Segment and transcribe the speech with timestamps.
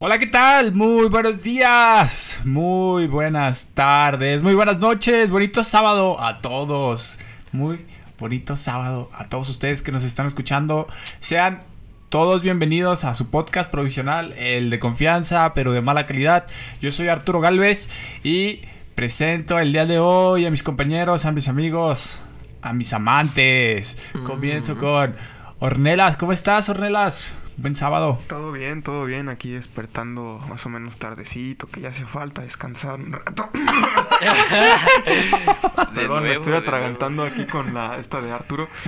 [0.00, 0.72] Hola, ¿qué tal?
[0.74, 7.18] Muy buenos días, muy buenas tardes, muy buenas noches, bonito sábado a todos.
[7.50, 7.84] Muy
[8.16, 10.86] bonito sábado a todos ustedes que nos están escuchando.
[11.18, 11.62] Sean
[12.10, 16.46] todos bienvenidos a su podcast provisional, el de confianza, pero de mala calidad.
[16.80, 17.90] Yo soy Arturo Galvez
[18.22, 18.60] y
[18.94, 22.20] presento el día de hoy a mis compañeros, a mis amigos,
[22.62, 23.98] a mis amantes.
[24.24, 24.78] Comienzo Mm.
[24.78, 25.16] con
[25.58, 26.16] Ornelas.
[26.16, 27.34] ¿Cómo estás, Ornelas?
[27.60, 28.20] Buen sábado.
[28.28, 29.28] Todo bien, todo bien.
[29.28, 33.50] Aquí despertando más o menos tardecito, que ya hace falta descansar un rato.
[35.94, 38.68] Perdón, me estoy atragantando aquí con la esta de Arturo.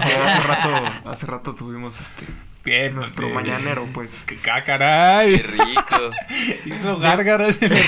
[0.00, 0.70] Hace rato,
[1.06, 2.26] hace rato tuvimos este
[2.64, 4.10] Bien, nuestro mañanero, pues.
[4.26, 5.38] ¡Qué ca- caray!
[5.38, 6.10] Qué rico.
[6.64, 7.82] Hizo gárgaras en el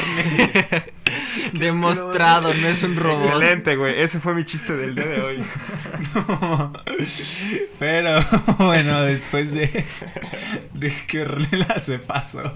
[1.53, 3.25] Demostrado, no es un robot.
[3.25, 4.01] Excelente, güey.
[4.01, 5.45] Ese fue mi chiste del día de hoy.
[7.79, 8.25] Pero
[8.59, 9.85] bueno, después de,
[10.75, 12.53] de que Ornella se pasó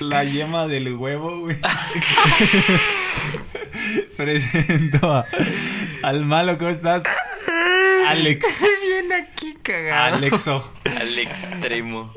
[0.00, 1.56] la yema del huevo, güey.
[4.16, 5.26] Presento a-
[6.02, 7.02] al malo, ¿cómo estás?
[8.08, 8.46] Alex.
[8.82, 10.16] Viene aquí cagado.
[10.16, 10.72] Alexo.
[10.84, 12.12] Al extremo.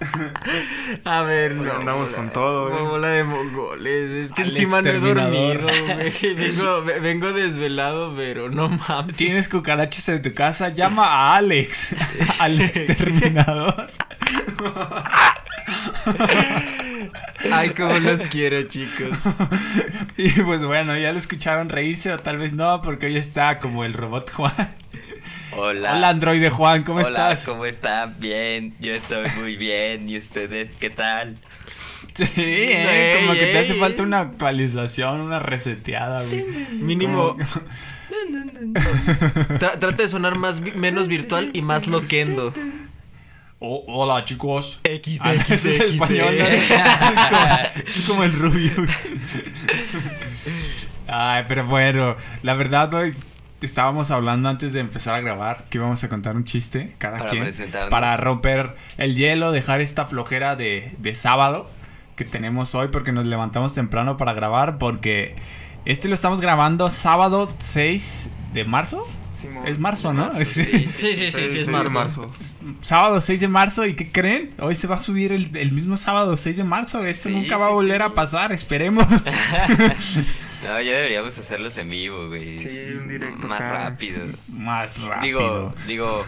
[1.04, 1.72] A ver, no.
[1.72, 2.82] Andamos bola- con todo, güey.
[2.84, 4.10] Bola de mongoles.
[4.12, 6.34] Es que Al encima no he dormido, güey.
[6.36, 9.16] Vengo, ve- vengo desvelado, pero no mames.
[9.16, 10.68] ¿Tienes cucarachas en tu casa?
[10.70, 11.94] Llama a Alex.
[12.38, 13.90] Al exterminador.
[17.52, 19.24] Ay, cómo los quiero, chicos.
[20.16, 23.84] Y pues bueno, ya lo escucharon reírse o tal vez no, porque hoy está como
[23.84, 24.74] el robot Juan.
[25.56, 25.96] Hola.
[25.96, 27.44] Hola androide Juan, ¿cómo Hola, estás?
[27.46, 28.16] ¿cómo están?
[28.18, 30.08] Bien, yo estoy muy bien.
[30.08, 31.36] ¿Y ustedes qué tal?
[32.14, 36.44] Sí, eh, como Ey, que te hace falta una actualización, una reseteada, güey.
[36.72, 37.36] Mínimo.
[39.58, 42.52] Tra- trata de sonar más vi- menos virtual y más loquendo.
[43.58, 44.80] Oh, hola chicos.
[44.84, 45.82] XD, Ah, ese es XD.
[45.94, 46.44] español, ¿no?
[46.46, 46.68] es,
[47.30, 48.90] como, es como el Rubius.
[51.08, 53.14] Ay, pero bueno, la verdad hoy
[53.60, 57.30] estábamos hablando antes de empezar a grabar que íbamos a contar un chiste cada Para
[57.30, 57.52] quien
[57.90, 61.70] para romper el hielo, dejar esta flojera de, de sábado
[62.16, 65.36] que tenemos hoy porque nos levantamos temprano para grabar porque
[65.84, 69.06] este lo estamos grabando sábado 6 de marzo.
[69.40, 69.68] Simón.
[69.68, 70.26] Es marzo, ¿no?
[70.26, 72.30] Marzo, sí, sí, Sí, sí, sí, sí, es de marzo.
[72.80, 74.52] Sábado 6 de marzo, ¿y qué creen?
[74.58, 77.04] Hoy se va a subir el, el mismo sábado 6 de marzo.
[77.04, 78.06] Esto Sí, nunca va a volver sí.
[78.06, 79.06] a pasar, esperemos.
[80.64, 82.60] No, ya deberíamos hacerlos en vivo, güey.
[82.60, 83.72] Sí, un directo Más acá.
[83.90, 84.24] rápido.
[84.48, 85.38] Más rápido.
[85.40, 86.26] Digo, digo,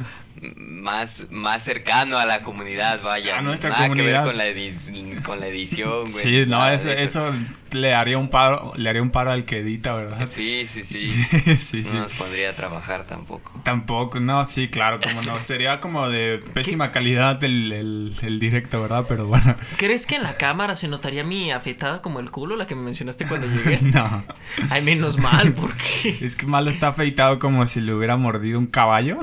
[0.57, 3.39] más, más cercano a la comunidad, vaya.
[3.39, 4.07] A nuestra Nada comunidad.
[4.07, 6.25] que ver con la, edi- con la edición, güey.
[6.25, 7.33] sí, no, eso, eso
[7.73, 10.27] le haría un paro, le haría un paro al que edita, ¿verdad?
[10.27, 11.09] Sí, sí, sí.
[11.09, 11.83] sí, sí.
[11.93, 13.53] No nos pondría a trabajar tampoco.
[13.65, 15.39] Tampoco, no, sí, claro, como no.
[15.43, 19.05] Sería como de pésima calidad el, el, el directo, ¿verdad?
[19.09, 19.55] Pero bueno.
[19.77, 22.83] ¿Crees que en la cámara se notaría mi afeitada como el culo, la que me
[22.83, 23.79] mencionaste cuando llegué?
[23.89, 24.23] No.
[24.71, 26.19] Ay, menos mal, porque.
[26.21, 29.19] Es que malo está afeitado como si le hubiera mordido un caballo.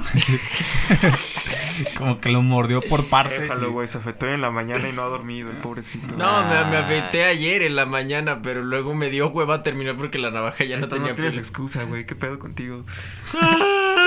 [1.97, 3.41] como que lo mordió por partes.
[3.41, 3.88] Déjalo, y- güey.
[3.88, 6.16] Se afectó en la mañana y no ha dormido, el pobrecito.
[6.16, 6.81] No, me, me Ah.
[6.86, 10.78] afeité ayer en la mañana, pero luego me dio hueva terminar porque la navaja ya
[10.78, 12.06] no tenía no tienes excusa, güey.
[12.06, 12.85] ¿Qué pedo contigo?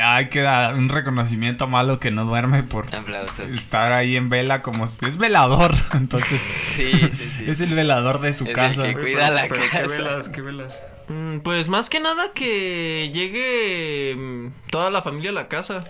[0.00, 3.44] Hay que dar un reconocimiento a malo que no duerme por Aplauso.
[3.44, 5.74] estar ahí en vela como es velador.
[5.94, 7.44] Entonces, Sí, sí, sí.
[7.50, 8.82] es el velador de su Es el casa.
[8.82, 9.80] que- Güey, Cuida pero- la pero casa.
[9.82, 10.28] ¿Qué velas?
[10.28, 10.80] ¿Qué velas?
[11.08, 15.84] Mm, Pues más que nada que llegue mm, toda la familia a la casa.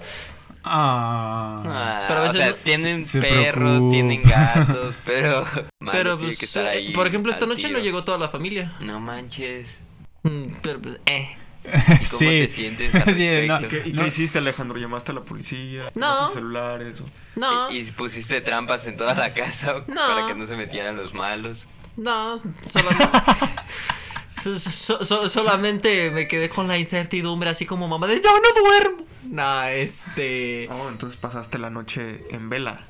[0.64, 1.62] Ah.
[1.66, 3.90] Ah, Pero a o veces sea, no- tienen se perros, preocupa.
[3.90, 5.44] tienen gatos, pero...
[5.80, 8.18] Mano, pero tiene pues, que estar eh, ahí por ejemplo, esta noche no llegó toda
[8.18, 8.74] la familia.
[8.80, 9.80] No manches.
[10.22, 11.36] Mm, Pero pues, eh.
[11.64, 13.68] ¿Y cómo te sientes al Sí, no, respecto?
[13.68, 14.02] ¿Qué, ¿Y No.
[14.02, 14.78] qué hiciste, Alejandro?
[14.78, 15.90] ¿Llamaste a la policía?
[15.94, 16.06] No.
[16.14, 17.00] ¿Llamaste celulares?
[17.00, 17.04] o-
[17.40, 19.94] No, ¿Y, y pusiste trampas en toda la casa No.
[19.94, 21.66] para que no se metieran los malos?
[21.96, 23.04] no, solamente.
[24.42, 28.60] so- so- so- solamente me quedé con la incertidumbre así como mamá de yo no
[28.62, 29.04] duermo.
[29.25, 30.69] No, este.
[30.70, 32.86] Oh, entonces pasaste la noche en vela.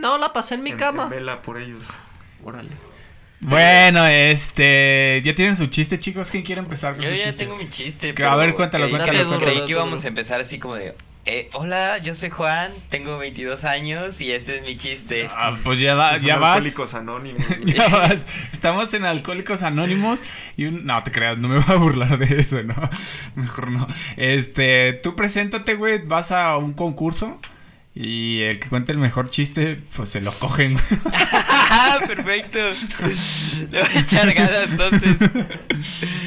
[0.00, 1.04] No, la pasé en mi En- cama.
[1.04, 1.84] En vela por ellos.
[2.44, 2.70] Órale.
[3.40, 5.20] Bueno, este.
[5.24, 6.30] ¿Ya tienen su chiste, chicos?
[6.30, 7.44] ¿Quién quiere empezar con Yo su ya chiste?
[7.44, 8.14] tengo mi chiste.
[8.14, 10.74] Que, a ver, pero cuéntalo, cuéntalo, Date duro, Creí que íbamos a empezar así como
[10.74, 10.94] de...
[11.30, 15.28] eh, hola, yo soy Juan, tengo 22 años y este es mi chiste.
[15.30, 16.56] Ah, pues ya, Son ya vas.
[16.56, 17.46] alcohólicos anónimos.
[17.62, 17.74] güey.
[17.74, 18.26] Ya vas.
[18.50, 20.20] Estamos en Alcohólicos Anónimos
[20.56, 20.86] y un...
[20.86, 22.74] No, te creas, no me voy a burlar de eso, ¿no?
[23.34, 23.86] Mejor no.
[24.16, 27.38] Este, tú preséntate, güey, vas a un concurso
[27.94, 30.78] y el que cuente el mejor chiste, pues se lo cogen.
[32.06, 32.58] Perfecto.
[33.70, 35.16] Le voy a echar ganas entonces.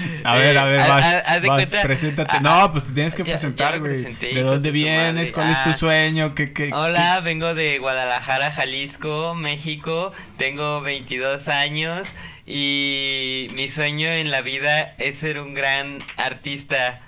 [0.24, 2.38] A ver, a ver, Eh, vas, cuenta- preséntate.
[2.38, 4.02] Ah, no, pues te tienes que ya- presentar, güey.
[4.04, 5.32] ¿De dónde vienes?
[5.32, 5.64] ¿Cuál es Ah.
[5.72, 6.36] tu sueño?
[6.36, 10.12] ¿Qué, qué, Hola, vengo de Guadalajara, Jalisco, México.
[10.38, 12.08] Tengo 22 años
[12.46, 17.02] y mi sueño en la vida es ser un gran artista.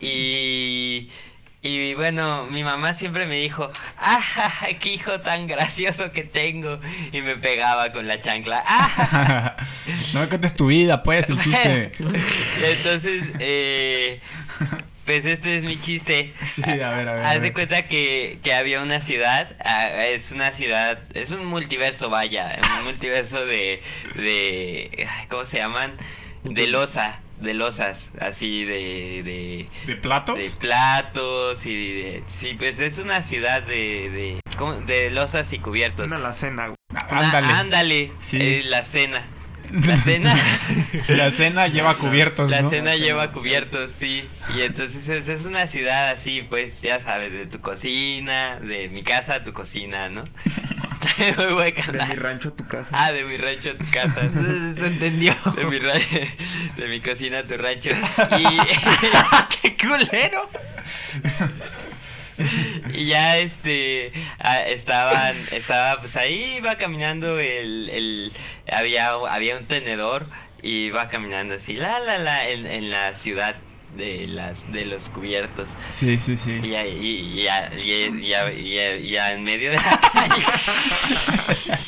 [0.00, 1.08] Y,
[1.66, 4.20] y bueno, mi mamá siempre me dijo, ¡ah,
[4.80, 6.80] qué hijo tan gracioso que tengo!
[7.12, 8.62] Y me pegaba con la chancla.
[8.66, 9.56] ¡ah!
[10.14, 11.92] no me cuentes tu vida, pues, el chiste.
[12.64, 14.20] Entonces, eh,
[15.04, 16.32] pues este es mi chiste.
[16.44, 19.88] Sí, a ver, a ver, a Haz de cuenta que, que había una ciudad, ah,
[20.06, 23.82] es una ciudad, es un multiverso, vaya, un multiverso de,
[24.14, 25.92] de, ¿cómo se llaman?
[26.44, 30.38] De losa, de losas, así de, de, ¿De platos?
[30.38, 36.06] de platos y de, sí, pues es una ciudad de, de, de losas y cubiertos.
[36.06, 36.76] Una alacena, güey.
[36.94, 37.46] Ah, Ándale.
[37.52, 38.38] ándale, Sí.
[38.40, 39.26] eh, la cena.
[39.84, 40.32] La cena.
[41.08, 42.70] La cena lleva cubiertos, La ¿no?
[42.70, 43.32] cena La lleva cena.
[43.34, 44.28] cubiertos, sí.
[44.56, 49.02] Y entonces es, es una ciudad así, pues, ya sabes, de tu cocina, de mi
[49.02, 50.22] casa a tu cocina, ¿no?
[51.18, 52.88] De mi rancho a tu casa.
[52.92, 54.20] Ah, de mi rancho a tu casa.
[54.74, 55.34] Se entendió.
[55.56, 55.92] De mi, ra-
[56.76, 57.90] de mi cocina a tu rancho.
[58.38, 58.58] Y,
[59.60, 60.48] ¡Qué culero!
[62.92, 68.32] y ya este ah, estaban estaba pues ahí iba caminando el, el
[68.70, 70.26] había había un tenedor
[70.62, 73.56] y iba caminando así la la la en, en la ciudad
[73.96, 75.68] de las de los cubiertos.
[75.92, 76.58] Sí, sí, sí.
[76.62, 80.44] y ya, y, ya, y ya- y ya- y ya en medio de la calle.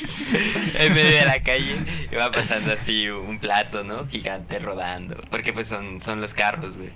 [0.78, 1.76] En medio de la calle
[2.12, 5.16] iba pasando así un plato no gigante rodando.
[5.30, 6.90] Porque pues son son los carros güey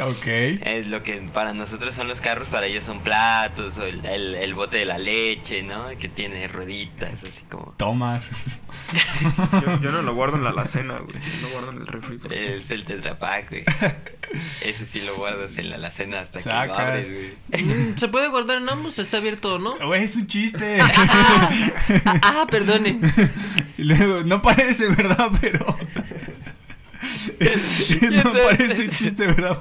[0.00, 0.26] Ok.
[0.26, 4.34] es lo que para nosotros son los carros, para ellos son platos, o el, el,
[4.34, 5.88] el bote de la leche, ¿no?
[5.98, 7.74] Que tiene rueditas, así como...
[7.76, 8.30] Tomas.
[9.52, 11.16] Yo, yo no lo guardo en la alacena, güey.
[11.42, 12.20] Lo guardo en el refri.
[12.30, 13.64] Es el tetrapack, güey.
[14.62, 17.64] Ese sí lo guardas en la alacena hasta que lo abres, güey.
[17.64, 18.98] Mm, ¿Se puede guardar en ambos?
[18.98, 19.76] Está abierto, ¿no?
[19.78, 20.78] Güey, es un chiste.
[22.22, 22.98] Ah, perdone.
[23.76, 25.30] Y luego, no parece, ¿verdad?
[25.40, 25.76] Pero.
[28.10, 29.58] no entonces- parece un chiste, ¿verdad?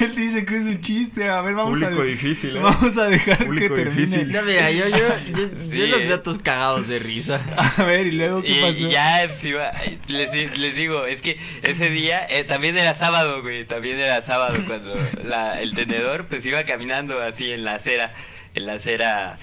[0.00, 1.28] Él dice que es un chiste.
[1.28, 2.04] A ver, vamos Público a.
[2.04, 2.60] difícil, ¿eh?
[2.60, 4.06] Vamos a dejar Público que termine.
[4.06, 4.32] difícil.
[4.32, 6.06] Ya mira, yo, yo, yo, Sí, yo los eh.
[6.06, 7.40] veo todos cagados de risa.
[7.76, 8.72] A ver, y luego, ¿qué Y, pasó?
[8.72, 9.70] y ya pues, iba,
[10.08, 14.56] les, les digo, es que ese día eh, también era sábado, güey, también era sábado
[14.66, 18.14] cuando la, el tenedor pues iba caminando así en la acera,
[18.54, 19.38] en la acera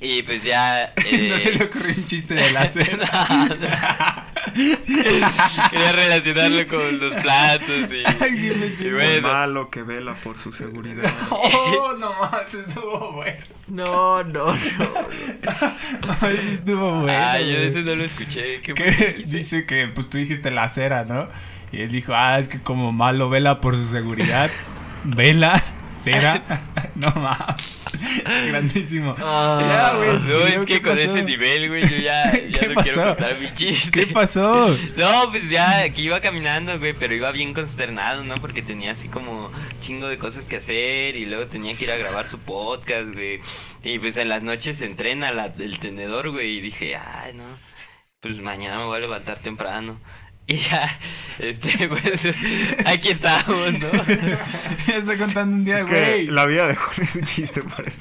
[0.00, 0.92] y pues ya...
[0.96, 4.26] no se eh, le ocurrió un chiste de la cena.
[5.70, 9.28] Quería relacionarlo con los platos y, Ay, bueno.
[9.28, 11.12] malo que vela por su seguridad.
[11.30, 13.44] Oh, no más, estuvo bueno.
[13.68, 14.54] No, no, no.
[16.20, 17.18] Ay, sí estuvo bueno.
[17.18, 17.66] Ah, yo güey.
[17.66, 18.60] ese no lo escuché.
[19.26, 21.28] Dice que pues tú dijiste la acera, ¿no?
[21.72, 24.50] Y él dijo, ah, es que como malo vela por su seguridad,
[25.04, 25.62] vela,
[26.02, 26.62] cera,
[26.94, 27.56] no más.
[28.48, 29.14] Grandísimo.
[29.18, 29.58] Ah.
[29.60, 30.18] Ya, güey.
[30.18, 31.02] No, ¿Y luego es que con pasó?
[31.10, 33.16] ese nivel, güey, yo ya, ya ¿Qué no quiero pasó?
[33.16, 33.90] contar mi chiste.
[33.90, 34.76] ¿Qué pasó?
[34.96, 38.34] No, pues ya que iba caminando, güey, pero iba bien consternado, ¿no?
[38.36, 39.50] Porque tenía así como
[39.80, 43.40] chingo de cosas que hacer y luego tenía que ir a grabar su podcast, güey.
[43.82, 47.44] Y pues en las noches se entrena la, el tenedor, güey, y dije, ay, no,
[48.20, 49.98] pues mañana me voy a levantar temprano.
[50.46, 50.98] Y ya,
[51.38, 52.26] este, pues,
[52.86, 53.88] aquí estamos, ¿no?
[54.86, 56.26] Ya está contando un día, Es que güey.
[56.26, 57.96] la vida de Jorge es un chiste, parece.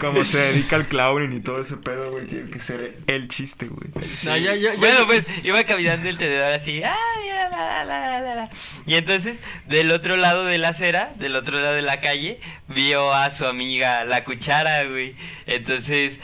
[0.00, 3.66] Como se dedica al clowning y todo ese pedo, güey, tiene que ser el chiste,
[3.66, 3.88] güey.
[4.24, 8.20] No, ya, ya, ya- Bueno, pues iba caminando el tenedor así, ay, la, la, la,
[8.20, 8.50] la, la".
[8.84, 13.14] y entonces del otro lado de la acera, del otro lado de la calle, vio
[13.14, 15.14] a su amiga la cuchara, güey.
[15.46, 16.18] Entonces,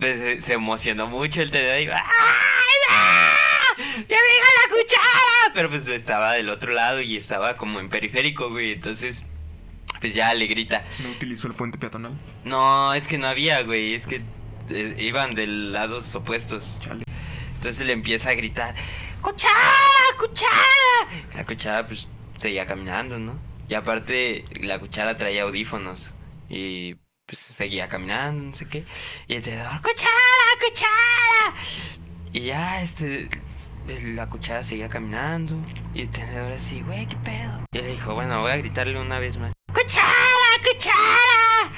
[0.00, 3.84] pues se- emocionó mucho el tenedor y iba, ¡ay, no!
[3.84, 5.52] ¡Mi amiga la cuchara!
[5.54, 8.72] Pero pues estaba del otro lado y estaba como en periférico, güey.
[8.72, 9.22] Entonces,
[10.00, 12.12] pues ya le grita, No utilizó el puente peatonal.
[12.44, 14.22] no, es que no había, güey, es que
[14.70, 16.78] eh, iban de lados opuestos.
[16.80, 17.04] Chale.
[17.54, 18.74] Entonces le empieza a gritar,
[19.22, 19.54] ¡Cuchara!
[20.18, 21.24] ¡Cuchara!
[21.34, 22.06] La cuchara pues
[22.36, 23.38] seguía caminando, ¿no?
[23.68, 26.12] Y aparte la cuchara traía audífonos
[26.48, 28.84] y pues seguía caminando, no sé qué.
[29.26, 30.12] Y el tenedor, ¡Cuchara!
[30.60, 31.54] ¡Cuchara!
[32.32, 33.28] Y ya este
[33.86, 35.56] la cuchara seguía caminando
[35.94, 37.66] y el tenedor así, güey, ¿qué pedo?
[37.72, 39.52] Y le dijo, bueno, voy a gritarle una vez más.
[39.72, 40.06] ¡Cuchara!
[40.62, 41.72] ¡Cuchara!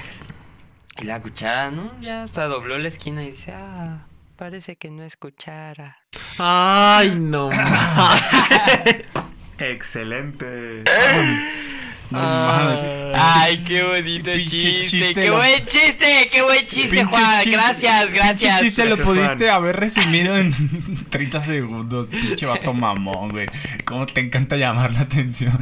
[0.99, 2.01] Y la cuchara, ¿no?
[2.01, 5.99] Ya hasta dobló la esquina y dice, ah, parece que no es cuchara.
[6.39, 9.07] Ay, no mames.
[9.59, 10.85] Excelente.
[12.11, 12.59] No Ah.
[12.65, 12.99] mames.
[13.21, 14.87] Ay, qué bonito Pinche chiste.
[14.89, 17.35] chiste, Qué lo- buen chiste, qué buen chiste, Pinche Juan.
[17.43, 18.61] chiste- Gracias, pinche gracias.
[18.61, 19.55] chiste lo Gracias, pudiste Juan.
[19.57, 22.09] haber resumido en 30 segundos.
[22.09, 23.47] Pinche vato mamón, güey.
[23.85, 25.59] Cómo te encanta llamar la atención.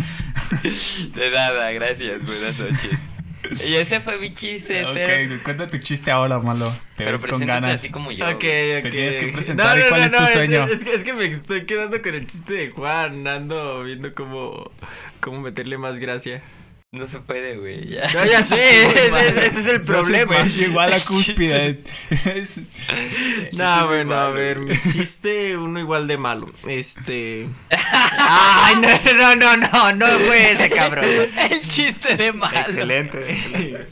[1.14, 2.24] De nada, gracias.
[2.24, 2.90] Buenas noches.
[3.66, 6.70] Y ese fue mi chiste, pero, ok, cuenta tu chiste ahora, malo.
[6.96, 7.74] Te pero ves con ganas.
[7.76, 8.24] así como yo.
[8.26, 8.42] Ok, ok.
[8.42, 10.64] Te tienes que presentar, ¿y cuál es tu es- sueño?
[10.66, 13.26] Es, que, es que me estoy quedando con el chiste de Juan.
[13.26, 14.70] Ando viendo cómo,
[15.20, 16.42] cómo meterle más gracia.
[16.92, 17.88] No se puede, güey.
[17.88, 18.08] Ya.
[18.14, 20.36] No, ya sé, ese, ese- ese es el No problema.
[20.36, 21.82] puede, Llegó a la cúspide.
[22.24, 22.60] Es-
[23.52, 26.50] No, bueno, a ver, mi chiste, uno igual de malo.
[26.66, 27.48] Este.
[28.18, 31.04] Ay, no, no, no, no, no fue ese cabrón.
[31.04, 32.56] El chiste de malo.
[32.60, 33.30] Excelente.
[33.32, 33.86] excelente.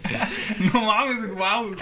[0.73, 1.77] No mames, wow.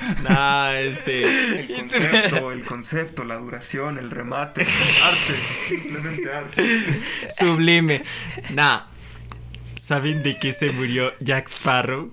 [0.28, 1.22] No, este.
[1.60, 4.62] El concepto, el concepto, la duración, el remate,
[5.02, 5.34] arte,
[5.68, 7.00] simplemente arte.
[7.36, 8.02] Sublime.
[8.50, 8.82] Nah.
[9.76, 12.12] ¿Saben de qué se murió Jack Sparrow?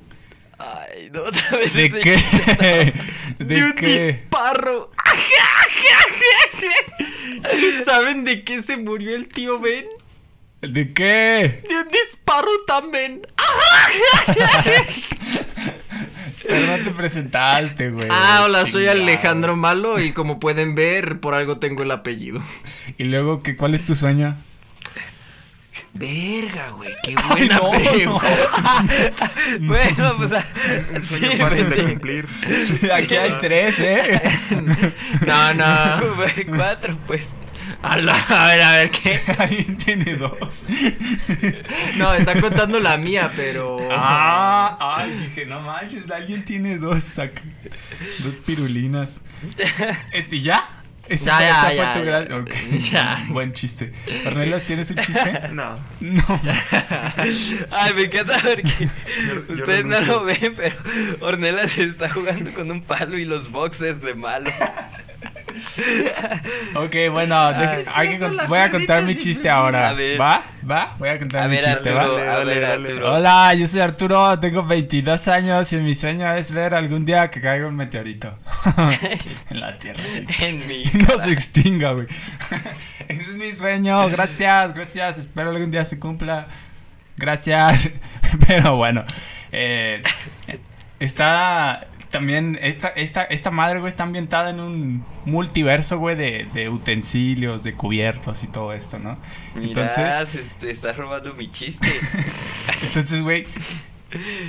[0.57, 2.15] Ay, no, otra vez ¿De ese qué?
[2.15, 2.93] chiste.
[3.43, 4.11] de un ¿De qué?
[4.13, 4.91] disparo.
[7.57, 9.85] ¿Y saben de qué se murió el tío Ben?
[10.61, 11.61] ¿De qué?
[11.67, 13.27] De un disparo también.
[16.47, 18.07] Pero no te presentaste, güey.
[18.09, 18.87] Ah, hola, soy.
[18.87, 22.41] Alejandro Malo y como pueden ver, por algo tengo el apellido.
[22.97, 24.37] Y luego, ¿qué, ¿cuál es tu sueño?
[25.93, 28.27] Verga, güey, qué buena no, pregunta.
[29.61, 30.31] Bueno, pues.
[30.33, 30.45] ah,
[31.01, 32.27] sí, sueño fácil de cumplir.
[32.93, 34.21] Aquí hay tres, ¿eh?
[35.25, 35.65] No, no.
[36.55, 37.33] Cuatro, pues.
[37.81, 39.21] A, la- a ver, a ver, ¿qué?
[39.37, 40.37] Alguien tiene dos.
[41.97, 43.77] No, está contando la mía, pero.
[43.91, 47.41] Ah, ay, dije, no manches, alguien tiene dos, saca-
[48.19, 49.21] dos pirulinas.
[50.11, 50.81] ¿Este ya?
[51.07, 53.23] ¿Ese Ya, esa fue ya, tu ya.
[53.29, 53.93] Buen chiste.
[54.25, 55.49] Ornelas, ¿tienes un chiste?
[55.53, 55.77] No.
[55.99, 56.41] No.
[57.71, 60.75] Ay, me encanta porque Yo- yo ustedes no lo ven, pero
[61.21, 64.49] Ornella se está jugando con un palo y los boxes de malo.
[66.75, 69.89] Ok, bueno, Ay, hay que con- voy a contar mi chiste ahora.
[69.89, 70.19] A ver.
[70.19, 70.43] ¿Va?
[70.69, 70.95] ¿Va?
[70.99, 72.33] Voy a contar A mi ver, chiste, Arturo, ¿va?
[72.35, 73.13] a ver, Arturo.
[73.15, 77.39] Hola, yo soy Arturo, tengo 22 años y mi sueño es ver algún día que
[77.41, 78.37] caiga un meteorito
[79.49, 79.99] en la Tierra.
[80.03, 80.25] sí.
[80.45, 80.83] En mi.
[80.93, 82.07] No se extinga, güey.
[83.07, 84.09] Ese es mi sueño.
[84.09, 85.17] Gracias, gracias.
[85.19, 86.47] Espero algún día se cumpla.
[87.17, 87.89] Gracias.
[88.47, 89.05] Pero bueno,
[89.51, 90.01] eh,
[90.99, 96.69] está también esta, esta, esta madre, güey, está ambientada en un multiverso, güey, de, de
[96.69, 99.17] utensilios, de cubiertos y todo esto, ¿no?
[99.53, 101.89] Entonces, te estás robando mi chiste.
[102.83, 103.47] entonces, güey,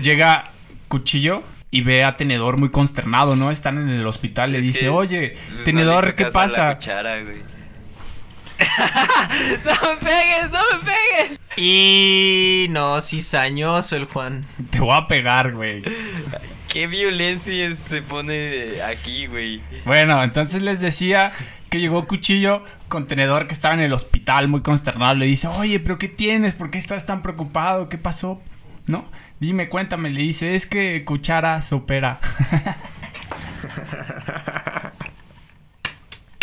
[0.00, 0.52] llega
[0.86, 1.42] Cuchillo
[1.72, 3.50] y ve a Tenedor muy consternado, ¿no?
[3.50, 6.30] Están en el hospital, le Es dice, que, oye, pues, no Tenedor, le ¿qué la
[6.30, 6.74] pasa?
[6.76, 7.42] cuchara, güey.
[9.64, 11.40] no me pegues, no me pegues.
[11.56, 14.46] Y no, cizañoso el Juan.
[14.70, 15.82] Te voy a pegar, güey.
[16.76, 19.62] Qué violencia se pone aquí, güey.
[19.86, 21.32] Bueno, entonces les decía
[21.70, 25.14] que llegó Cuchillo con Tenedor que estaba en el hospital muy consternado.
[25.14, 26.52] Le dice, oye, pero ¿qué tienes?
[26.52, 27.88] ¿Por qué estás tan preocupado?
[27.88, 28.42] ¿Qué pasó?
[28.88, 29.06] ¿No?
[29.40, 30.10] Dime, cuéntame.
[30.10, 32.20] Le dice, es que Cuchara se opera.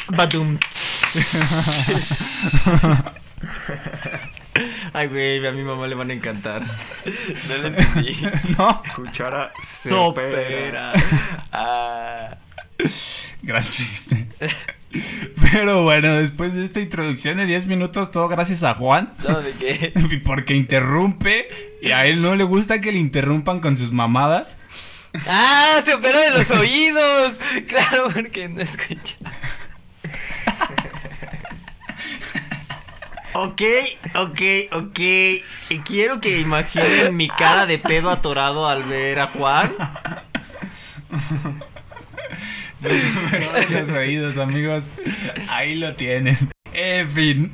[0.09, 0.57] Badum.
[4.93, 6.63] Ay, güey, a mi mamá le van a encantar.
[7.47, 8.17] No lo entendí.
[8.57, 8.81] ¿No?
[8.95, 9.51] Cuchara
[9.91, 10.93] opera.
[10.93, 10.93] Sopera.
[11.51, 12.37] Ah.
[13.41, 14.27] Gran chiste.
[15.51, 19.13] Pero bueno, después de esta introducción de 10 minutos, todo gracias a Juan.
[19.27, 19.93] No, ¿de qué?
[20.25, 21.47] Porque interrumpe
[21.81, 24.57] y a él no le gusta que le interrumpan con sus mamadas.
[25.27, 25.81] ¡Ah!
[25.83, 27.39] ¡Se operó de los oídos!
[27.67, 29.15] Claro, porque no escucha.
[33.35, 33.61] Ok,
[34.15, 34.99] ok, ok.
[34.99, 39.75] Y quiero que imaginen mi cara de pedo atorado al ver a Juan.
[42.81, 44.85] los oídos, amigos.
[45.49, 46.37] Ahí lo tienen.
[46.73, 47.51] En fin,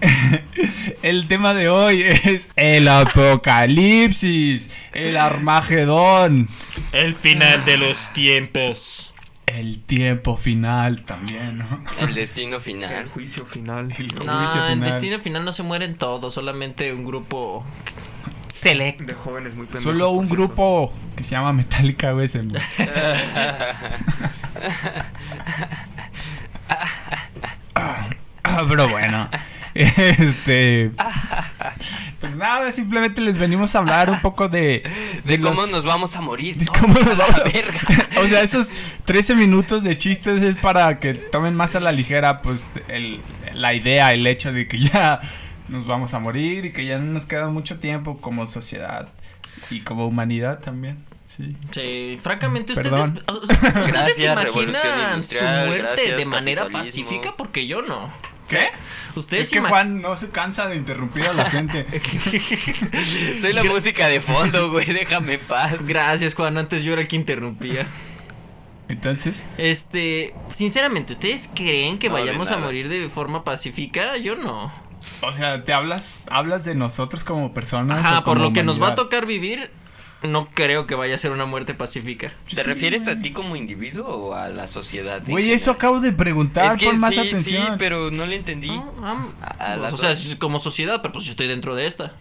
[1.02, 6.48] el tema de hoy es el apocalipsis, el Armagedón,
[6.94, 9.09] El final de los tiempos.
[9.50, 11.84] El tiempo final también, ¿no?
[12.00, 13.10] El destino El final.
[13.10, 13.94] juicio final.
[13.98, 14.92] El No, juicio en final.
[14.92, 17.66] destino final no se mueren todos, solamente un grupo
[18.48, 19.02] select.
[19.02, 19.84] De jóvenes muy pendejos.
[19.84, 22.54] Solo un grupo que se llama Metallica güey, mu-
[28.44, 29.30] Ah, pero bueno.
[29.80, 30.92] Este.
[32.20, 34.84] Pues nada, simplemente les venimos a hablar un poco de.
[35.24, 36.58] De cómo los- nos vamos a morir.
[36.58, 37.80] de todos cómo nos a la vamos a- verga.
[38.20, 38.68] O sea, esos
[39.06, 42.60] 13 minutos de chistes es para que tomen más a la ligera, pues,
[42.90, 43.22] el-
[43.54, 45.22] la idea, el hecho de que ya
[45.70, 49.08] nos vamos a morir y que ya no nos queda mucho tiempo como sociedad
[49.70, 51.06] y como humanidad también.
[51.38, 51.56] Sí.
[51.72, 53.22] Sí, francamente, Perdón.
[53.28, 55.36] ¿ustedes, ¿ustedes Gracias, imaginan su
[55.68, 57.36] muerte de manera pacífica?
[57.38, 58.10] Porque yo no.
[58.50, 58.70] ¿Qué?
[59.16, 61.86] Ustedes Es que ima- Juan no se cansa de interrumpir a la gente.
[63.42, 65.76] Soy la música de fondo, güey, déjame en paz.
[65.86, 66.58] Gracias, Juan.
[66.58, 67.88] Antes yo era el que interrumpía.
[68.88, 74.18] Entonces, Este, sinceramente, ¿ustedes creen que No, vayamos a morir de forma pacífica?
[74.18, 74.72] Yo no.
[75.22, 78.00] o sea, te hablas, hablas de nosotros como personas.
[78.00, 79.70] Ajá, por lo que nos va a tocar vivir,
[80.24, 82.34] no creo que vaya a ser una muerte pacífica.
[82.54, 85.22] ¿Te refieres a ti como individuo o a la sociedad?
[85.26, 85.76] Güey, eso general?
[85.78, 87.66] acabo de preguntar, Es que pon más sí, atención.
[87.66, 88.68] sí, pero no le entendí.
[88.70, 90.36] No, am- A- a las o sea, dos.
[90.40, 92.14] como sociedad, pero pues yo estoy dentro de esta.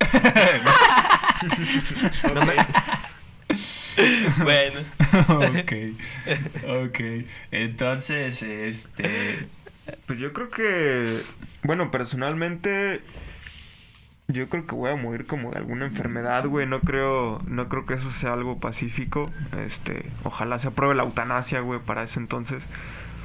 [4.42, 4.80] bueno.
[5.28, 5.72] ok,
[6.86, 7.00] ok.
[7.50, 9.46] Entonces, este...
[10.06, 11.16] Pues yo creo que,
[11.62, 13.00] bueno, personalmente,
[14.28, 16.66] yo creo que voy a morir como de alguna enfermedad, güey.
[16.66, 19.30] No creo, no creo que eso sea algo pacífico.
[19.64, 22.62] Este, ojalá se apruebe la eutanasia, güey, para ese entonces.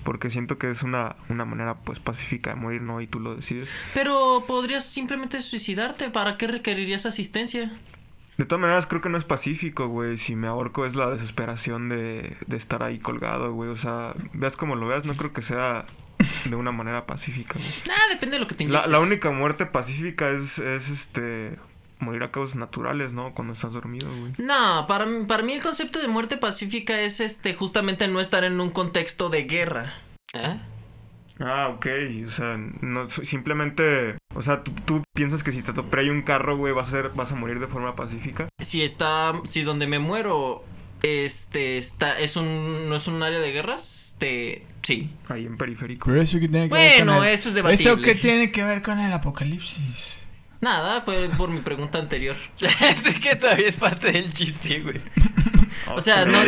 [0.05, 3.01] Porque siento que es una, una manera, pues, pacífica de morir, ¿no?
[3.01, 3.69] Y tú lo decides.
[3.93, 6.09] Pero podrías simplemente suicidarte.
[6.09, 7.73] ¿Para qué requerirías asistencia?
[8.37, 10.17] De todas maneras, creo que no es pacífico, güey.
[10.17, 13.69] Si me ahorco es la desesperación de, de estar ahí colgado, güey.
[13.69, 15.85] O sea, veas como lo veas, no creo que sea
[16.45, 17.71] de una manera pacífica, güey.
[17.89, 21.57] Ah, depende de lo que te La, la única muerte pacífica es, es este
[21.99, 23.33] morir a causas naturales, ¿no?
[23.33, 24.33] Cuando estás dormido, güey.
[24.37, 28.43] No, para, mí- para mí el concepto de muerte pacífica es este justamente no estar
[28.43, 29.93] en un contexto de guerra.
[30.33, 30.59] ¿Eh?
[31.39, 31.87] Ah, ok.
[32.27, 34.17] O sea, no, simplemente...
[34.35, 37.09] O sea, ¿tú, tú piensas que si te atropella un carro, güey, vas a, ser,
[37.09, 38.49] vas a morir de forma pacífica.
[38.59, 40.63] Si está, si donde me muero,
[41.03, 45.09] este, está, es un, no es un área de guerras, este, sí.
[45.27, 46.07] Ahí en periférico.
[46.09, 47.91] Pero eso que tiene que ver Bueno, con el- eso es debatible.
[47.91, 50.19] ¿Eso que tiene que ver con el apocalipsis?
[50.61, 52.37] Nada, fue por mi pregunta anterior.
[52.61, 55.01] es que todavía es parte del chiste, güey.
[55.93, 56.41] O sea, no,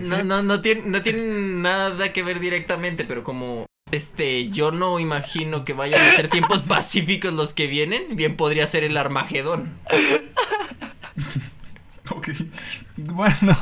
[0.00, 1.22] no, no, no tiene, no tiene
[1.60, 6.62] nada que ver directamente, pero como este, yo no imagino que vayan a ser tiempos
[6.68, 9.76] pacíficos los que vienen, bien podría ser el Armagedón.
[12.16, 12.28] Ok.
[12.96, 13.56] Bueno,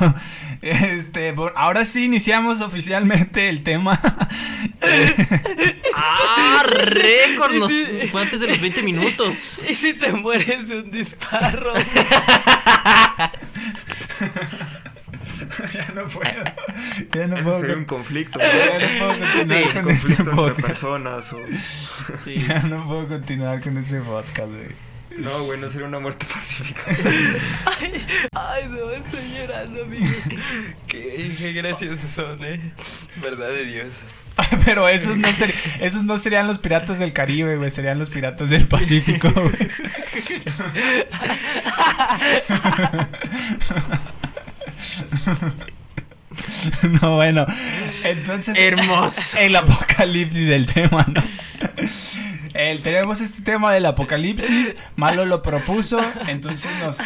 [0.61, 3.99] este, por- ahora sí iniciamos oficialmente el tema.
[5.95, 6.63] ¡Ah!
[6.65, 7.53] ¡Récord!
[7.55, 7.71] Nos,
[8.11, 9.59] fue antes de los 20 minutos.
[9.69, 11.73] ¿Y si te mueres de un disparo?
[15.73, 16.43] ya no puedo.
[17.13, 17.59] Ya no Ese puedo.
[17.61, 18.39] sería un con- conflicto.
[18.39, 20.67] Ya no puedo continuar Sí, con conflicto este entre podcast.
[20.67, 21.39] personas o...
[22.23, 22.35] Sí.
[22.47, 24.86] Ya no puedo continuar con este podcast, güey.
[25.17, 26.81] No, güey, no sería una muerte pacífica.
[27.65, 30.15] ay, ay, no, estoy llorando, amigos.
[30.87, 32.59] Qué, qué graciosos son, eh.
[33.21, 33.99] Verdad de Dios.
[34.65, 37.71] Pero esos no, ser- esos no serían los piratas del Caribe, güey.
[37.71, 39.55] Serían los piratas del Pacífico, güey.
[47.01, 47.45] No, bueno.
[48.03, 48.55] Entonces.
[48.57, 49.37] Hermoso.
[49.37, 51.23] El apocalipsis del tema, ¿no?
[52.53, 54.75] El- tenemos este tema del apocalipsis.
[54.95, 55.99] Malo lo propuso.
[56.27, 56.97] Entonces nos.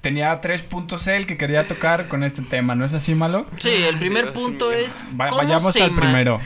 [0.00, 3.46] Tenía tres puntos él que quería tocar con este tema, ¿no es así, Malo?
[3.58, 5.04] Sí, el primer punto es.
[5.20, 6.40] Va- ¿cómo vayamos se al primero.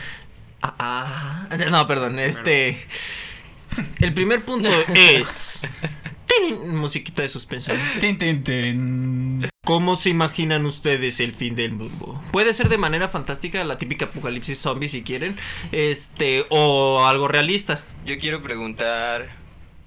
[0.63, 2.85] Ah, ah, no, perdón, este.
[3.99, 5.61] El primer punto es.
[6.37, 6.75] ¡Tin!
[6.75, 7.71] Musiquita de suspenso.
[7.99, 9.47] Tin, tin, tin.
[9.65, 12.21] ¿Cómo se imaginan ustedes el fin del mundo?
[12.31, 15.37] Puede ser de manera fantástica, la típica apocalipsis zombie si quieren,
[15.71, 17.83] este, o algo realista.
[18.05, 19.29] Yo quiero preguntar: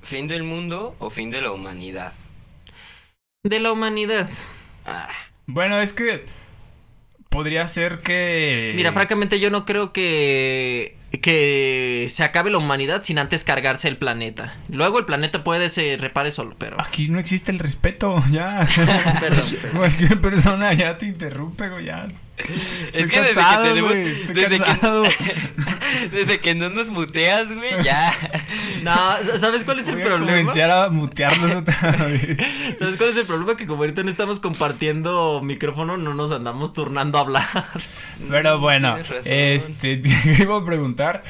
[0.03, 2.13] ¿fin del mundo o fin de la humanidad?
[3.43, 4.31] De la humanidad.
[4.87, 5.09] Ah,
[5.47, 6.25] Bueno, es que.
[7.29, 8.73] Podría ser que.
[8.77, 13.97] Mira, francamente yo no creo que que se acabe la humanidad sin antes cargarse el
[13.97, 14.55] planeta.
[14.69, 18.67] Luego el planeta puede se repare solo, pero Aquí no existe el respeto, ya.
[18.75, 19.77] Perdón, perdón.
[19.77, 22.09] Cualquier persona ya te interrumpe, ya.
[22.37, 23.93] Es que desde que tenemos.
[24.35, 25.05] Desde cansado.
[25.05, 28.13] que, desde que no nos muteas, güey, ya.
[28.83, 30.39] No, ¿sabes cuál es el Voy a problema?
[30.39, 32.37] comenzar a mutearlos otra vez.
[32.79, 33.57] ¿Sabes cuál es el problema?
[33.57, 37.65] Que como ahorita no estamos compartiendo micrófono, no nos andamos turnando a hablar.
[38.29, 41.23] Pero bueno, este, ¿qué iba a preguntar?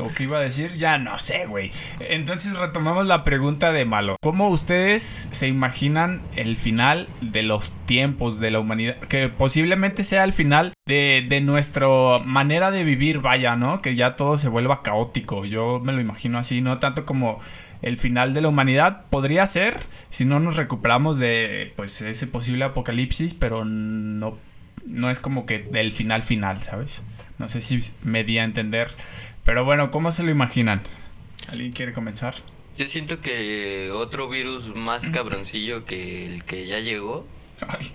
[0.00, 0.72] ¿O qué iba a decir?
[0.72, 1.70] Ya no sé, güey.
[2.00, 4.16] Entonces retomamos la pregunta de Malo.
[4.22, 8.98] ¿Cómo ustedes se imaginan el final de los tiempos de la humanidad?
[9.00, 11.86] Que posiblemente sea el final de, de nuestra
[12.24, 13.82] manera de vivir, vaya, ¿no?
[13.82, 15.44] Que ya todo se vuelva caótico.
[15.44, 17.40] Yo me lo imagino así, no tanto como
[17.82, 19.06] el final de la humanidad.
[19.10, 24.38] Podría ser si no nos recuperamos de pues ese posible apocalipsis, pero no,
[24.86, 27.02] no es como que del final final, ¿sabes?
[27.38, 28.90] No sé si me di a entender.
[29.50, 30.82] Pero bueno, ¿cómo se lo imaginan?
[31.48, 32.36] ¿Alguien quiere comenzar?
[32.78, 37.26] Yo siento que otro virus más cabroncillo que el que ya llegó,
[37.66, 37.90] Ay.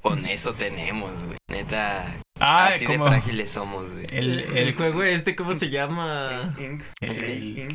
[0.00, 1.36] con eso tenemos, güey.
[1.48, 4.06] Neta, Ah, así como de frágiles somos, güey.
[4.10, 6.54] el, El, el juego este, ¿cómo se llama?
[7.02, 7.68] El-.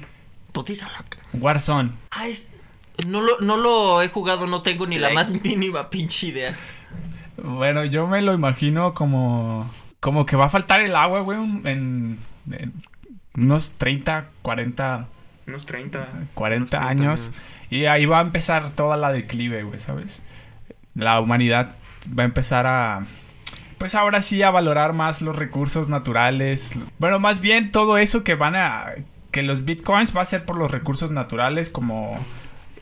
[1.34, 1.92] Warzone.
[2.10, 2.52] Ah, es...
[3.08, 6.58] No lo, no lo he jugado, no tengo ni la más mínima pinche idea.
[7.38, 11.68] Bueno, yo me lo imagino como como que va a faltar el agua, güey, un-
[11.68, 12.20] en,
[13.36, 15.08] unos 30, 40,
[15.48, 16.08] Unos 30.
[16.34, 17.32] 40 unos 30 años.
[17.70, 20.22] Y ahí va a empezar toda la declive, güey, ¿sabes?
[20.96, 21.76] La humanidad
[22.18, 23.06] va a empezar a...
[23.78, 26.74] Pues ahora sí a valorar más los recursos naturales.
[26.98, 28.94] Bueno, más bien todo eso que van a...
[29.32, 32.20] Que los bitcoins va a ser por los recursos naturales como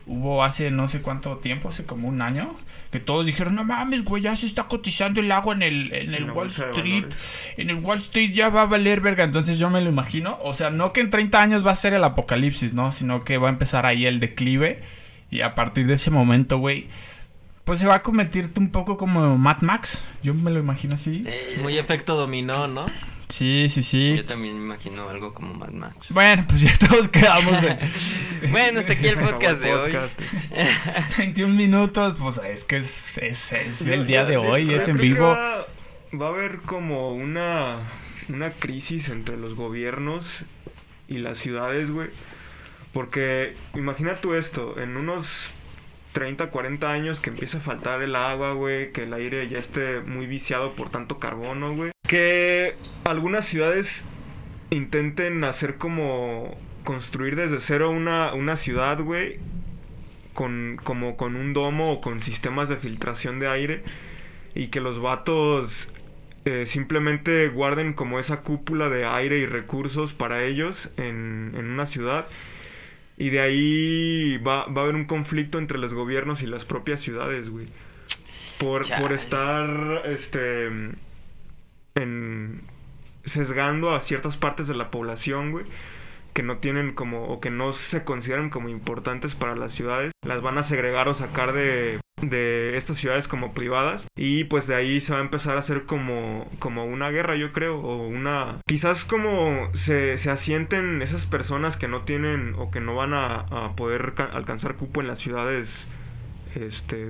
[0.08, 2.56] hubo hace no sé cuánto tiempo, hace como un año.
[2.90, 6.14] Que todos dijeron, no mames, güey, ya se está cotizando el agua en el, en
[6.14, 7.04] el En Wall Street.
[7.56, 9.24] En el Wall Street ya va a valer verga.
[9.24, 10.38] Entonces yo me lo imagino.
[10.42, 12.90] O sea, no que en 30 años va a ser el apocalipsis, ¿no?
[12.90, 14.82] Sino que va a empezar ahí el declive.
[15.30, 16.86] Y a partir de ese momento, güey,
[17.64, 20.02] pues se va a convertirte un poco como Mad Max.
[20.22, 21.22] Yo me lo imagino así.
[21.26, 22.86] Eh, Muy efecto dominó, ¿no?
[23.28, 24.16] Sí, sí, sí.
[24.16, 26.08] Yo también me imagino algo como Mad Max.
[26.10, 27.78] Bueno, pues ya todos quedamos en
[28.50, 29.92] Bueno, hasta aquí el podcast de hoy.
[29.92, 30.18] podcast.
[31.18, 32.16] 21 minutos.
[32.18, 35.26] Pues es que es, es- es el día de hoy, es en vivo.
[35.28, 35.66] Va,
[36.18, 37.78] va a haber como una,
[38.28, 40.44] una crisis entre los gobiernos
[41.06, 42.08] y las ciudades, güey.
[42.92, 45.50] Porque imagina tú esto, en unos
[46.14, 50.00] 30, 40 años que empieza a faltar el agua, güey, que el aire ya esté
[50.00, 51.90] muy viciado por tanto carbono, güey.
[52.08, 54.04] Que algunas ciudades
[54.70, 59.38] intenten hacer como construir desde cero una, una ciudad, güey,
[60.32, 63.82] con, como con un domo o con sistemas de filtración de aire
[64.54, 65.88] y que los vatos
[66.44, 71.86] eh, simplemente guarden como esa cúpula de aire y recursos para ellos en, en una
[71.86, 72.26] ciudad
[73.18, 77.00] y de ahí va, va a haber un conflicto entre los gobiernos y las propias
[77.00, 77.66] ciudades, güey.
[78.58, 80.70] Por, por estar, este,
[81.98, 82.62] en,
[83.24, 85.64] sesgando a ciertas partes de la población, güey
[86.34, 90.40] que no tienen como o que no se consideran como importantes para las ciudades las
[90.40, 95.00] van a segregar o sacar de, de estas ciudades como privadas y pues de ahí
[95.00, 99.04] se va a empezar a hacer como como una guerra yo creo o una quizás
[99.04, 103.74] como se, se asienten esas personas que no tienen o que no van a, a
[103.74, 105.88] poder ca- alcanzar cupo en las ciudades
[106.54, 107.06] este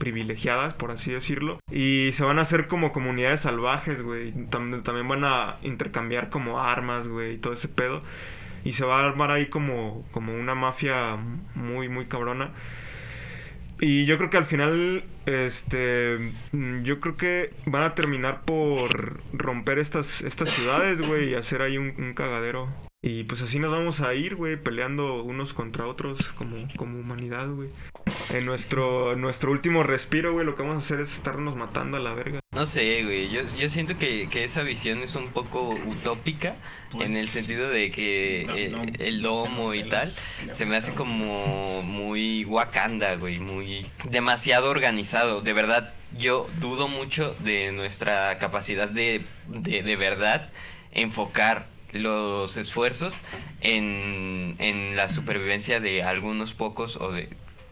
[0.00, 1.60] privilegiadas, por así decirlo.
[1.70, 4.32] Y se van a hacer como comunidades salvajes, güey.
[4.50, 8.02] Tam- también van a intercambiar como armas, güey, y todo ese pedo.
[8.64, 11.16] Y se va a armar ahí como, como una mafia
[11.54, 12.50] muy, muy cabrona.
[13.82, 16.32] Y yo creo que al final, este,
[16.82, 21.78] yo creo que van a terminar por romper estas, estas ciudades, güey, y hacer ahí
[21.78, 22.68] un, un cagadero.
[23.02, 27.48] Y pues así nos vamos a ir, güey, peleando unos contra otros como, como humanidad,
[27.48, 27.70] güey.
[28.28, 31.96] En nuestro, en nuestro último respiro, güey, lo que vamos a hacer es estarnos matando
[31.96, 32.40] a la verga.
[32.52, 33.30] No sé, güey.
[33.30, 36.56] Yo, yo siento que, que esa visión es un poco utópica
[36.92, 40.10] Pues, en el sentido de que no, eh, no, el domo y tal
[40.52, 43.38] se me hace como muy Wakanda, güey.
[43.38, 45.40] Muy demasiado organizado.
[45.40, 50.50] De verdad, yo dudo mucho de nuestra capacidad de, de, de verdad
[50.92, 53.14] enfocar los esfuerzos
[53.60, 57.28] en, en la supervivencia de algunos pocos o de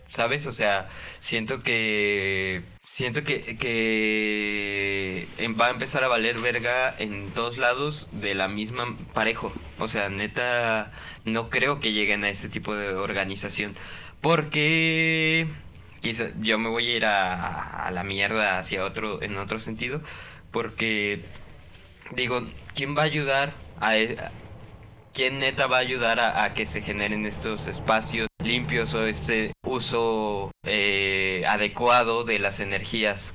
[0.07, 0.47] ¿Sabes?
[0.47, 0.89] O sea,
[1.21, 2.63] siento que.
[2.83, 8.49] Siento que, que em- va a empezar a valer verga en todos lados de la
[8.49, 9.53] misma parejo.
[9.79, 10.93] O sea, neta,
[11.27, 13.75] no creo que lleguen a ese tipo de organización.
[14.23, 15.47] Porque.
[16.01, 20.01] Quizá yo me voy a ir a, a la mierda hacia otro, en otro sentido.
[20.51, 21.23] Porque.
[22.13, 24.17] Digo, ¿quién va a ayudar a, e-
[25.15, 29.53] ¿Quién neta va a ayudar a, a que se generen estos espacios limpios o este
[29.65, 33.33] uso eh, adecuado de las energías?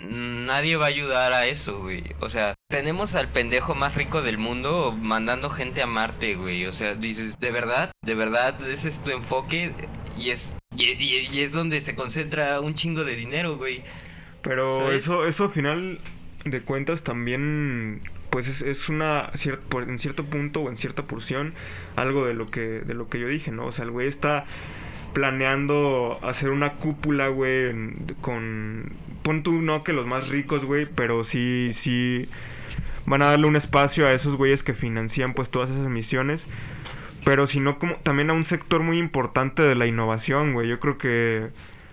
[0.00, 2.04] Nadie va a ayudar a eso, güey.
[2.20, 6.66] O sea, tenemos al pendejo más rico del mundo mandando gente a Marte, güey.
[6.66, 7.90] O sea, dices, ¿de verdad?
[8.04, 9.72] ¿De verdad ese es tu enfoque?
[10.16, 13.82] Y es, y, y- y es donde se concentra un chingo de dinero, güey.
[14.42, 15.02] Pero ¿Sabes?
[15.02, 16.00] eso, eso a final
[16.44, 21.54] de cuentas también, pues es, es una, cier- en cierto punto o en cierta porción,
[21.96, 23.66] algo de lo que, de lo que yo dije, ¿no?
[23.66, 24.44] O sea, el güey está
[25.14, 27.72] planeando hacer una cúpula, güey,
[28.20, 32.28] con, pon tú, no que los más ricos, güey, pero sí, sí,
[33.06, 36.46] van a darle un espacio a esos güeyes que financian pues todas esas misiones.
[37.24, 40.68] Pero sino como también a un sector muy importante de la innovación, güey.
[40.68, 41.48] Yo creo que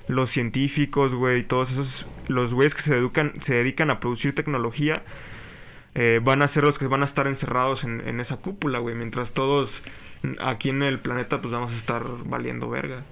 [0.07, 5.01] los científicos, güey, todos esos, los güeyes que se educan, se dedican a producir tecnología,
[5.95, 8.95] eh, van a ser los que van a estar encerrados en, en esa cúpula, güey.
[8.95, 9.81] Mientras todos
[10.39, 13.03] aquí en el planeta pues vamos a estar valiendo verga.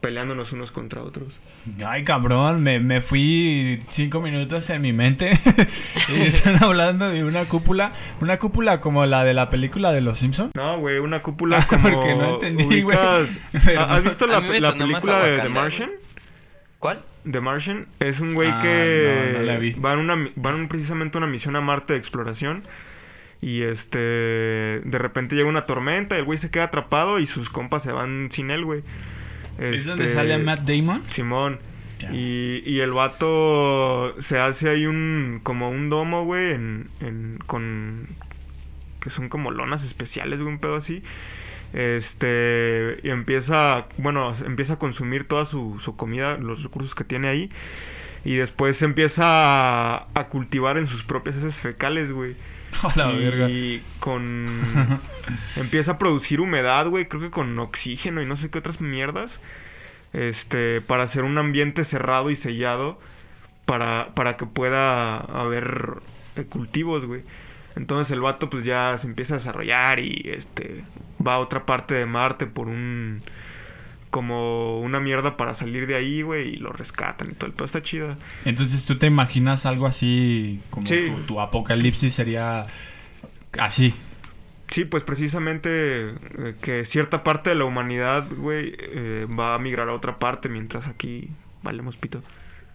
[0.00, 1.38] Peleándonos unos contra otros.
[1.86, 5.38] Ay, cabrón, me, me fui cinco minutos en mi mente
[6.08, 10.18] y están hablando de una cúpula, una cúpula como la de la película de Los
[10.18, 10.52] Simpson.
[10.54, 11.82] No, güey, una cúpula como...
[11.82, 12.96] Porque no entendí, güey.
[13.78, 15.90] ¿Has visto la, película de The Martian?
[16.78, 17.02] ¿Cuál?
[17.30, 19.72] The Martian es un güey Ah, que no, no la vi.
[19.78, 22.64] van una van precisamente a una misión a Marte de exploración
[23.42, 27.48] y este de repente llega una tormenta, y el güey se queda atrapado y sus
[27.50, 28.82] compas se van sin él, güey.
[29.58, 31.02] ¿Es donde Este, sale Matt Damon?
[31.10, 31.58] Simón.
[32.12, 38.08] Y, y el vato se hace ahí un como un domo, güey, en, en- con
[39.00, 41.02] que son como lonas especiales, güey, un pedo así.
[41.72, 47.28] Este, y empieza, bueno, empieza a consumir toda su, su comida, los recursos que tiene
[47.28, 47.50] ahí.
[48.24, 52.36] Y después se empieza a, a cultivar en sus propias heces fecales, güey.
[52.82, 53.48] A la verga.
[53.48, 54.46] y con...
[55.56, 59.40] empieza a producir humedad, güey, creo que con oxígeno y no sé qué otras mierdas.
[60.12, 62.98] Este, para hacer un ambiente cerrado y sellado
[63.64, 65.98] para, para que pueda haber
[66.36, 67.22] eh, cultivos, güey.
[67.76, 70.82] Entonces el vato pues ya se empieza a desarrollar y este
[71.26, 73.22] va a otra parte de Marte por un
[74.10, 77.66] como una mierda para salir de ahí, güey, y lo rescatan y todo el pedo
[77.66, 78.16] está chido.
[78.44, 81.12] Entonces tú te imaginas algo así como Sí.
[81.14, 82.66] tu, tu apocalipsis sería
[83.58, 83.94] así.
[84.68, 85.70] Sí, pues precisamente
[86.10, 90.48] eh, que cierta parte de la humanidad, güey, eh, va a migrar a otra parte
[90.48, 91.28] mientras aquí
[91.62, 92.22] valemos pito.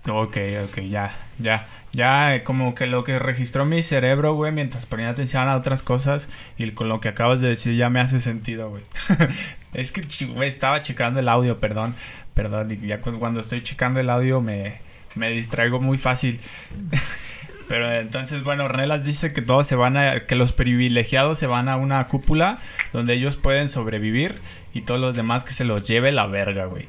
[0.08, 4.86] Ok, ok, ya, ya, ya, eh, como que lo que registró mi cerebro, güey, mientras
[4.86, 8.20] ponía atención a otras cosas y con lo que acabas de decir ya me hace
[8.20, 8.84] sentido, güey.
[9.74, 11.96] es que, güey, estaba checando el audio, perdón,
[12.34, 14.76] perdón, y ya cu- cuando estoy checando el audio me,
[15.16, 16.40] me distraigo muy fácil.
[17.68, 21.68] Pero entonces, bueno, Ornelas dice que todos se van a, que los privilegiados se van
[21.68, 22.60] a una cúpula
[22.94, 24.36] donde ellos pueden sobrevivir
[24.74, 26.88] y todos los demás que se los lleve la verga, güey.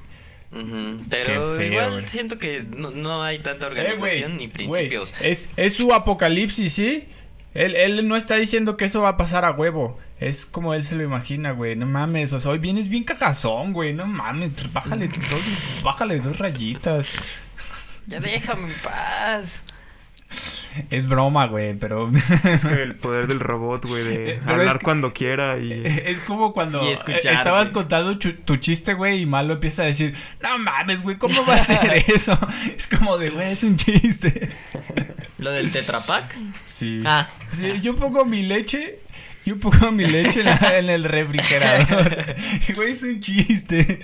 [1.08, 5.12] Pero feo, igual siento que no, no hay tanta Eh, organización ni principios.
[5.20, 7.04] es, es su apocalipsis, ¿sí?
[7.54, 9.98] Él, él no está diciendo que eso va a pasar a huevo.
[10.20, 11.74] Es como él se lo imagina, güey.
[11.76, 12.32] No mames.
[12.32, 13.92] O sea, hoy vienes bien cagazón, güey.
[13.94, 14.50] No mames.
[14.72, 17.08] Bájale dos, bájale dos rayitas.
[18.06, 19.62] Ya déjame en paz.
[20.90, 22.10] Es broma, güey, pero...
[22.70, 25.82] El poder del robot, güey, de Eh, pero hablar es que- cuando quiera y...
[26.04, 30.14] Es como cuando Y eh, estabas contando tu chiste, güey, y Malo empieza a decir,
[30.42, 32.38] no mames, güey, ¿cómo va a ser eso?
[32.76, 34.50] Es como de, güey, es un chiste.
[35.38, 36.34] Lo del Tetrapack.
[36.66, 37.02] Sí.
[37.04, 37.28] Ah.
[37.52, 39.00] Sí, yo pongo mi leche.
[39.44, 42.16] Yo pongo mi leche en, la- en el refrigerador.
[42.74, 44.02] Güey, es un chiste.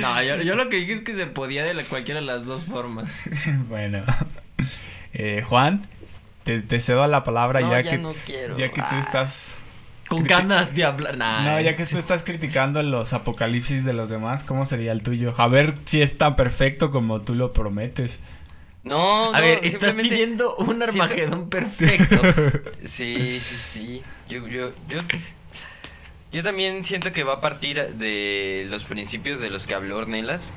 [0.00, 2.46] No, yo, yo lo que dije es que se podía de la, cualquiera de las
[2.46, 3.20] dos formas.
[3.68, 4.04] Bueno.
[5.14, 5.86] Eh, Juan,
[6.44, 8.56] te, te cedo la palabra No, ya, ya que, no quiero.
[8.56, 9.00] ya que tú Ah.
[9.00, 9.56] estás...
[10.08, 11.18] Con ganas de hablar.
[11.18, 15.02] Nah, No, ya que tú estás criticando los apocalipsis de los demás, ¿cómo sería el
[15.02, 15.34] tuyo?
[15.36, 18.18] A ver si es tan perfecto como tú lo prometes.
[18.84, 22.22] No, A no, ver, estás simplemente pidiendo un siento- Armagedón perfecto.
[22.84, 24.02] Sí, sí, sí.
[24.30, 24.98] Yo, yo, yo,
[26.32, 30.50] yo también siento que va a partir de los principios de los que habló Ornelas.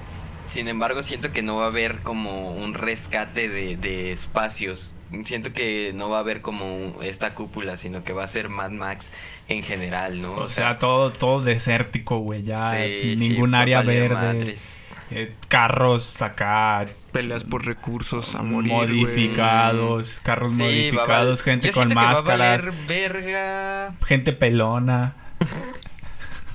[0.51, 4.93] Sin embargo, siento que no va a haber como un rescate de, de espacios.
[5.23, 8.71] Siento que no va a haber como esta cúpula, sino que va a ser Mad
[8.71, 9.11] Max
[9.47, 10.33] en general, ¿no?
[10.35, 12.43] O sea, todo, todo desértico, güey.
[12.43, 14.13] Ya sí, ningún sí, área verde.
[14.13, 14.81] madres.
[15.09, 21.83] eh, carros acá Peleas por recursos a morir, modificados, carros Sí, modificados, gente yo con
[21.87, 25.15] siento que va a máscaras, verga gente pelona.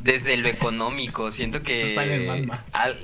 [0.03, 1.31] desde lo económico.
[1.31, 1.89] Siento que.
[1.89, 2.63] Eso sale en Mad Max.
[2.73, 2.99] al-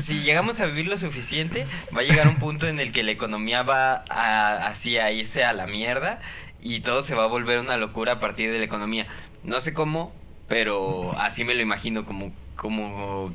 [0.00, 3.10] si llegamos a vivir lo suficiente, va a llegar un punto en el que la
[3.10, 6.20] economía va a, así a irse a la mierda
[6.60, 9.06] y todo se va a volver una locura a partir de la economía.
[9.44, 10.12] No sé cómo,
[10.48, 13.32] pero así me lo imagino como como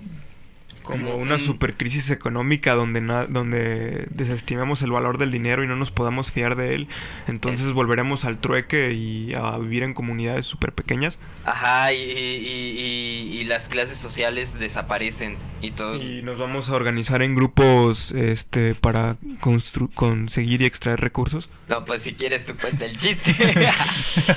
[0.85, 5.67] Como una un- super crisis económica donde, na- donde desestimemos el valor del dinero y
[5.67, 6.87] no nos podamos fiar de él.
[7.27, 11.19] Entonces Es- volveremos al trueque y a vivir en comunidades súper pequeñas.
[11.45, 16.03] Ajá, y, y- y- y las clases sociales desaparecen y todos...
[16.03, 21.49] Y nos vamos a organizar en grupos este para constru- conseguir y extraer recursos.
[21.67, 23.35] No, pues si quieres tú cuenta el chiste.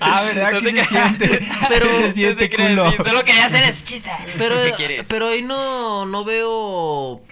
[0.00, 1.46] Ah, ¿verdad No que te se siente?
[1.68, 3.04] Pero- se No siente te creas, culo.
[3.04, 4.10] Solo quería hacer ese chiste.
[4.38, 5.06] Pero, ¿Qué quieres?
[5.08, 7.22] pero ahí no, no veo.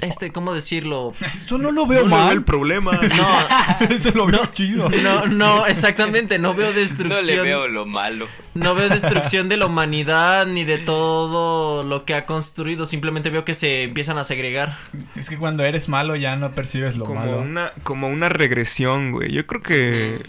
[0.00, 1.14] Este, ¿cómo decirlo?
[1.32, 2.24] Eso no lo veo No mal.
[2.26, 2.92] veo el problema.
[3.16, 4.90] No, Eso lo veo chido.
[4.90, 7.26] no, no, exactamente, no veo No destrucción.
[7.26, 8.26] le veo lo malo.
[8.54, 12.84] No veo destrucción de la humanidad ni de todo lo que ha construido.
[12.86, 14.76] Simplemente veo que se empiezan a segregar.
[15.16, 17.38] Es que cuando eres malo ya no percibes lo como malo.
[17.40, 19.32] una como una regresión, güey.
[19.32, 20.22] Yo creo que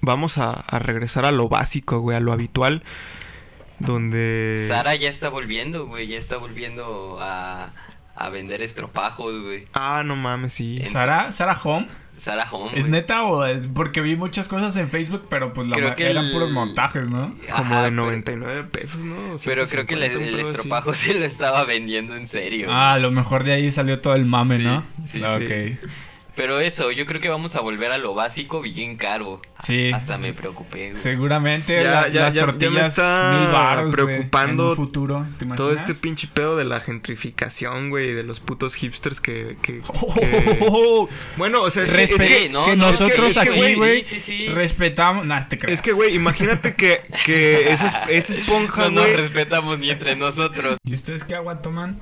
[0.00, 2.82] vamos a, a regresar a lo básico, güey, a lo habitual.
[3.80, 4.64] Donde...
[4.68, 6.06] Sara ya está volviendo, güey.
[6.06, 7.72] Ya está volviendo a,
[8.16, 9.66] a vender estropajos, güey.
[9.74, 10.78] Ah, no mames, sí.
[10.82, 11.86] En- ¿Sara, Sara Home?
[12.18, 12.72] Sara Home.
[12.76, 16.10] ¿Es neta o es porque vi muchas cosas en Facebook, pero pues la Creo que
[16.10, 17.28] eran el- puros montajes, ¿no?
[17.56, 19.36] Como de pero- 99 pesos, ¿no?
[19.44, 20.50] Pero creo que el, 150, un el pedo así.
[20.50, 22.66] estropajo se lo estaba vendiendo en serio.
[22.72, 24.84] Ah, a lo mejor de ahí salió todo el mame, Sí, ¿no?
[25.06, 25.44] sí, Ah, sí.
[25.44, 25.90] ok.
[26.38, 29.42] Pero eso, yo creo que vamos a volver a lo básico bien caro.
[29.64, 29.90] Sí.
[29.92, 31.02] Hasta me preocupé, güey.
[31.02, 34.68] Seguramente Ya- la- ya- las ya- ya me tortillas está mil baros, güey, preocupando en
[34.70, 39.20] un futuro, ¿te Todo este pinche pedo de la gentrificación, güey, de los putos hipsters
[39.20, 39.56] que...
[39.62, 42.66] que- Oh, que- oh, oh, Bueno, o sea, es que, es Respe- que- Sí, no,
[42.66, 44.48] que no, nosotros es que, aquí, güey, güey, sí, sí, sí.
[44.48, 45.26] respetamos...
[45.26, 45.80] Nah, te creas.
[45.80, 49.16] Es que, güey, imagínate que, que esa, es- esa esponja, No güey...
[49.16, 50.76] respetamos ni entre nosotros.
[50.84, 52.00] ¿Y ustedes qué agua toman?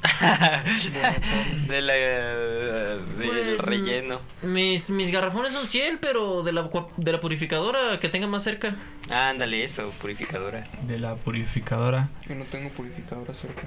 [1.68, 4.20] de la, del Pues, relleno.
[4.42, 8.76] Mis, mis garrafones son ciel, pero de la, de la purificadora que tenga más cerca.
[9.10, 10.66] Ándale, eso, purificadora.
[10.86, 12.08] De la purificadora.
[12.28, 13.62] Yo no tengo purificadora cerca.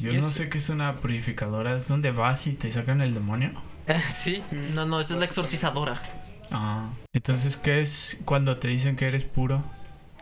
[0.00, 1.76] Yo ¿Qué no sé qué es una purificadora.
[1.76, 3.52] ¿Es donde vas y te sacan el demonio?
[4.12, 4.42] sí.
[4.50, 6.02] No, no, esa es la exorcizadora.
[6.50, 6.90] Ah.
[7.12, 9.62] Entonces, ¿qué es cuando te dicen que eres puro?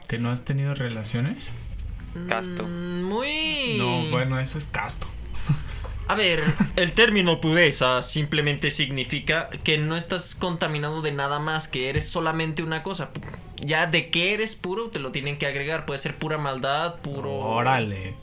[0.07, 1.51] ¿Que no has tenido relaciones?
[2.29, 2.65] Casto.
[2.65, 3.77] Mm, Muy...
[3.79, 5.07] No, bueno, eso es casto.
[6.11, 6.43] A ver,
[6.75, 12.65] el término pureza simplemente significa que no estás contaminado de nada más, que eres solamente
[12.65, 13.11] una cosa.
[13.59, 15.87] Ya de que eres puro te lo tienen que agregar.
[15.87, 17.31] Puede ser pura maldad, puro...
[17.31, 18.15] Órale.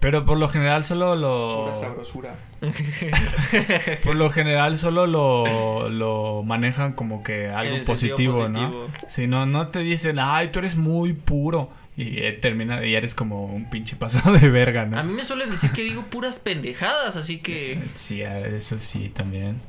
[0.00, 1.74] Pero por lo general solo lo...
[1.74, 2.34] sabrosura.
[4.04, 8.88] Por lo general solo lo, lo manejan como que algo positivo, ¿no?
[9.08, 11.70] Si no, no te dicen, ay, tú eres muy puro.
[11.96, 14.98] Y eh, termina, y eres como un pinche pasado de verga, ¿no?
[14.98, 17.82] A mí me suelen decir que digo puras pendejadas, así que...
[17.94, 19.60] Sí, eso sí, también.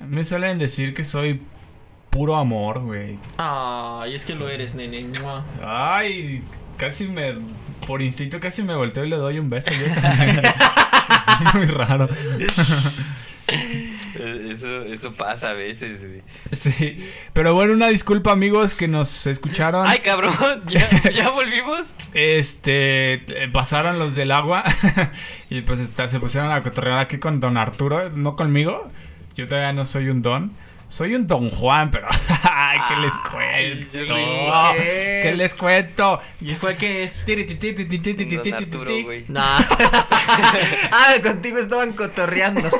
[0.00, 1.42] Me suelen decir que soy
[2.10, 3.18] puro amor, güey.
[3.36, 5.06] Ay, es que lo eres, nene.
[5.62, 6.42] Ay,
[6.76, 7.34] casi me...
[7.86, 9.86] Por instinto casi me volteo y le doy un beso yo.
[11.54, 12.08] Muy raro.
[14.14, 16.22] Eso, eso pasa a veces, güey.
[16.52, 17.08] Sí.
[17.32, 19.86] Pero bueno, una disculpa amigos que nos escucharon.
[19.86, 20.34] Ay, cabrón,
[20.68, 21.92] ¿ya, ya volvimos?
[22.14, 24.64] Este, eh, pasaron los del agua
[25.50, 28.90] y pues está- se pusieron a cotorrear aquí con don Arturo, no conmigo.
[29.36, 30.52] Yo todavía no soy un don.
[30.88, 32.06] Soy un don Juan, pero
[32.42, 33.92] ay, ¿qué les Ay, cuento?
[33.92, 33.98] sí.
[35.22, 36.20] ¿Qué les cuento?
[36.40, 37.24] ¿Y fue qué es?
[39.28, 39.58] Nah.
[40.90, 42.70] ah, contigo estaban cotorreando.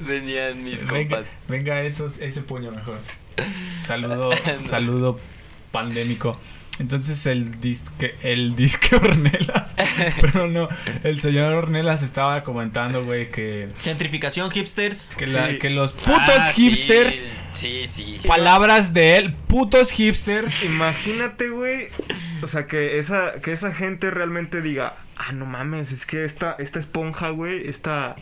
[0.00, 1.26] Venían mis Venga, compas.
[1.48, 2.98] venga esos, ese puño mejor.
[3.84, 4.62] Saludo, No.
[4.68, 5.20] saludo
[5.70, 6.38] pandémico.
[6.78, 9.74] Entonces el disque, el disque Ornelas,
[10.20, 10.68] pero no,
[11.02, 15.12] el señor Ornelas estaba comentando, güey, que, Gentrificación, hipsters.
[15.16, 15.58] que, la- Sí.
[15.58, 17.20] que los putos Ah, hipsters,
[17.52, 18.20] Sí, sí.
[18.26, 20.62] palabras de él, putos hipsters.
[20.64, 21.88] Imagínate, güey.
[22.42, 26.54] O sea, que esa, que esa gente realmente diga, ah, no mames, es que esta,
[26.60, 28.14] esta esponja, güey, esta,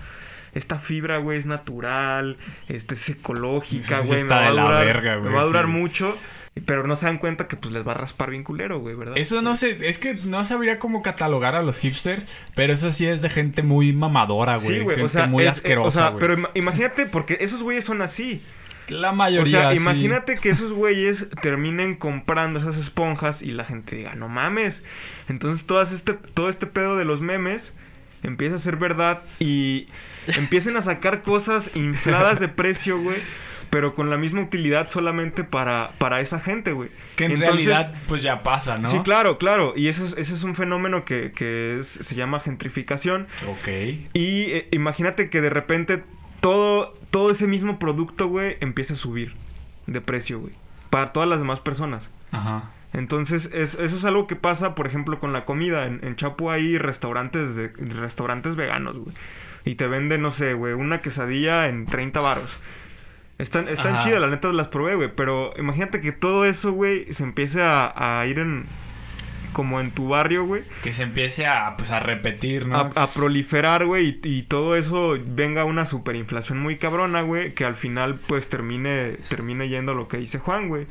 [0.55, 2.38] esta fibra, güey, es natural,
[2.69, 5.45] este es ecológica, güey, me va a de la durar, verga, me güey, va a
[5.45, 5.71] durar sí.
[5.73, 6.16] mucho.
[6.64, 9.19] Pero no se dan cuenta que pues les va a raspar bien culero, güey, ¿verdad?
[9.19, 13.07] Eso no sé, es que no sabría cómo catalogar a los hipsters, pero eso sí
[13.07, 14.79] es de gente muy mamadora, güey.
[14.79, 16.21] Sí, güey, o sea, muy es- eh, asquerosa, o sea, güey.
[16.21, 18.42] pero ima- imagínate, porque esos güeyes son así.
[18.88, 19.77] La O mayoría, sea, sí.
[19.79, 24.83] imagínate que esos güeyes terminen comprando esas esponjas y la gente diga, no mames.
[25.29, 27.75] Entonces todas este, todo este pedo de los memes
[28.23, 29.88] empieza a ser verdad y
[30.37, 33.16] empiecen a sacar cosas infladas de precio, güey.
[33.70, 36.88] Pero con la misma utilidad solamente para, para esa gente, güey.
[37.16, 38.88] Que en Entonces- realidad, pues ya pasa, ¿no?
[38.90, 39.72] Sí, claro, claro.
[39.76, 43.26] Y eso es, ese es un fenómeno que, que es- se llama gentrificación.
[43.48, 43.68] Ok.
[44.14, 46.02] Y eh, imagínate que de repente
[46.40, 49.35] todo, todo ese mismo producto, güey, empieza a subir
[49.87, 50.52] de precio, güey.
[50.90, 52.09] Para todas las demás personas.
[52.31, 52.70] Ajá.
[52.92, 55.87] Entonces, es- eso es algo que pasa, por ejemplo, con la comida.
[55.87, 59.14] En, en Chapo hay restaurantes, de, restaurantes veganos, güey.
[59.64, 62.57] Y te venden, no sé, güey, una quesadilla en 30 baros.
[63.38, 64.05] Están, están Ajá.
[64.05, 65.11] chidas, la neta las probé, güey.
[65.14, 68.66] Pero imagínate que todo eso, güey, se empiece a, a ir en...
[69.53, 70.64] Como en tu barrio, güey.
[70.83, 72.77] Que se empiece a, pues, a repetir, ¿no?
[72.77, 77.64] A, a proliferar, güey, y, y todo eso venga una superinflación muy cabrona, güey, que
[77.64, 80.87] al final, pues, termine, termine yendo a lo que dice Juan, güey,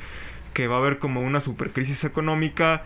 [0.53, 2.81] que va a haber como una supercrisis económica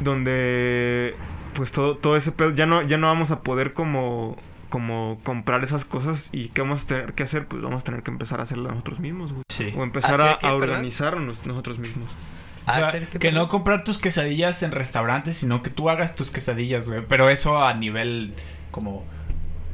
[0.00, 1.14] donde,
[1.54, 4.36] pues, todo, todo ese pedo, ya no, ya no vamos a poder como,
[4.72, 7.46] como comprar esas cosas y ¿qué vamos a tener que hacer?
[7.46, 9.42] Pues vamos a tener que empezar a hacerlo nosotros mismos, güey.
[9.50, 9.70] Sí.
[9.76, 10.62] O empezar ¿Hacer a, qué, a perdón?
[10.70, 12.08] organizarnos nosotros mismos.
[12.66, 16.30] O sea, que que- no comprar tus quesadillas en restaurantes, sino que tú hagas tus
[16.30, 17.02] quesadillas, güey.
[17.06, 18.32] Pero eso a nivel
[18.70, 19.04] como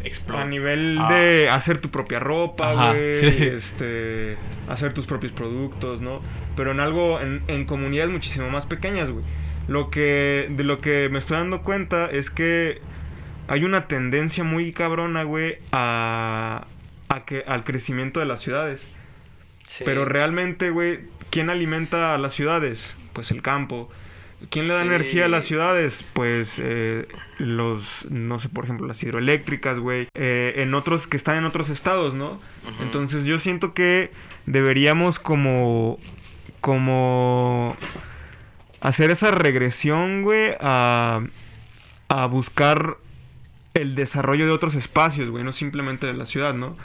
[0.02, 0.42] explota.
[0.42, 1.12] A nivel Ah.
[1.12, 3.12] de hacer tu propia ropa, Ajá, güey.
[3.12, 3.26] sí.
[3.28, 4.36] Este.
[4.68, 6.22] Hacer tus propios productos, ¿no?
[6.56, 7.20] Pero en algo.
[7.20, 9.24] En, en comunidades muchísimo más pequeñas, güey.
[9.68, 10.48] Lo que.
[10.50, 12.80] De lo que me estoy dando cuenta es que.
[13.48, 15.58] Hay una tendencia muy cabrona, güey.
[15.72, 16.66] A.
[17.08, 18.80] a que, al crecimiento de las ciudades.
[19.64, 19.82] Sí.
[19.84, 22.94] Pero realmente, güey, ¿quién alimenta a las ciudades?
[23.14, 23.88] Pues el campo.
[24.50, 24.86] ¿Quién le da Sí.
[24.88, 26.04] energía a las ciudades?
[26.12, 30.06] Pues eh, los, no sé, por ejemplo, las hidroeléctricas, güey.
[30.14, 32.40] Eh, en otros que están en otros estados, ¿no?
[32.80, 34.12] Entonces yo siento que
[34.46, 35.98] deberíamos como,
[36.60, 37.76] como
[38.80, 41.20] hacer esa regresión, güey, a,
[42.08, 42.96] a buscar
[43.74, 46.76] el desarrollo de otros espacios, güey, no simplemente de la ciudad, ¿no?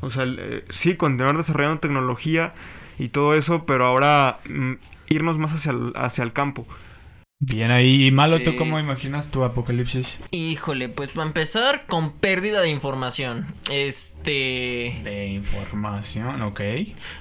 [0.00, 2.54] O sea, el, eh, sí, continuar desarrollando tecnología
[2.98, 4.72] y todo eso, pero ahora mm,
[5.08, 6.66] irnos más hacia el, hacia el campo.
[7.40, 8.06] Bien ahí.
[8.06, 8.56] Y Malo, ¿tú Sí.
[8.56, 10.18] cómo imaginas tu apocalipsis?
[10.30, 13.46] Híjole, pues para empezar con pérdida de información.
[13.70, 15.00] Este...
[15.04, 16.60] De información, ok.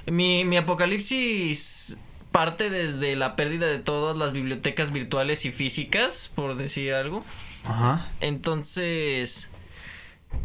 [0.06, 1.98] Mi, mi apocalipsis
[2.32, 7.24] parte desde la pérdida de todas las bibliotecas virtuales y físicas, por decir algo.
[7.66, 8.10] Ajá.
[8.22, 9.50] Entonces,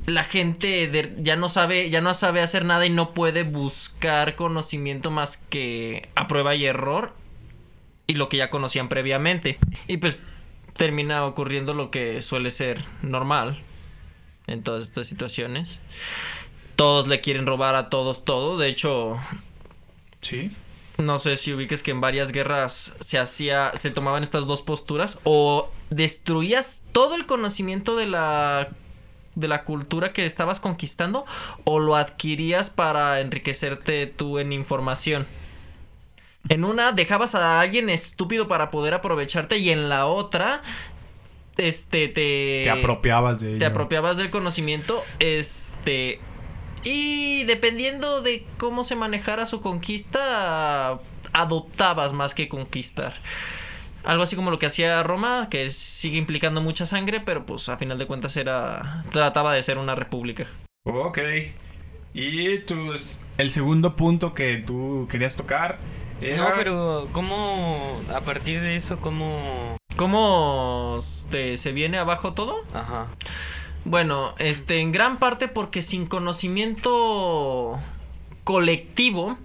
[0.07, 4.37] la gente de- ya no sabe, ya no sabe hacer nada y no puede buscar
[4.37, 7.15] conocimiento más que a prueba y error
[8.07, 9.59] y lo que ya conocían previamente.
[9.87, 10.19] Y pues
[10.77, 13.59] termina ocurriendo lo que suele ser normal
[14.47, 15.81] en todas estas situaciones.
[16.77, 18.57] Todos le quieren robar a todos todo.
[18.59, 19.19] De hecho,
[20.21, 20.51] Sí.
[20.99, 25.21] No sé si ubiques que en varias guerras se hacía, se tomaban estas dos posturas
[25.23, 28.69] o destruías todo el conocimiento de la
[29.37, 31.25] de la cultura que estabas conquistando
[31.63, 35.27] o lo adquirías para enriquecerte tú en información.
[36.49, 40.63] En una dejabas a alguien estúpido para poder aprovecharte y en la otra
[41.57, 46.21] este te Te apropiabas de te apropiabas del conocimiento, este
[46.85, 51.01] y dependiendo de cómo se manejara su conquista,
[51.33, 53.15] adoptabas más que conquistar.
[54.05, 57.77] Algo así como lo que hacía Roma, que sigue implicando mucha sangre, pero pues a
[57.77, 60.47] final de cuentas era trataba de ser una república.
[60.85, 61.19] Ok.
[62.15, 65.79] Y tus, el segundo punto que tú querías tocar
[66.23, 66.37] era...
[66.37, 72.65] No, pero ¿cómo a partir de eso cómo ¿Cómo este, se viene abajo todo?
[72.73, 73.09] ajá.
[73.89, 77.79] Bueno, este, en gran parte porque sin conocimiento
[78.45, 79.39] colectivo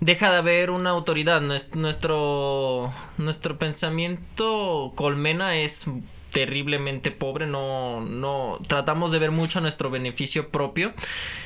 [0.00, 1.40] deja de haber una autoridad.
[1.40, 5.86] Nues- Nuestro, nuestro pensamiento colmena es
[6.32, 10.92] terriblemente pobre, no, no, tratamos de ver mucho a nuestro beneficio propio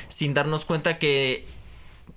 [0.07, 1.45] sin darnos cuenta que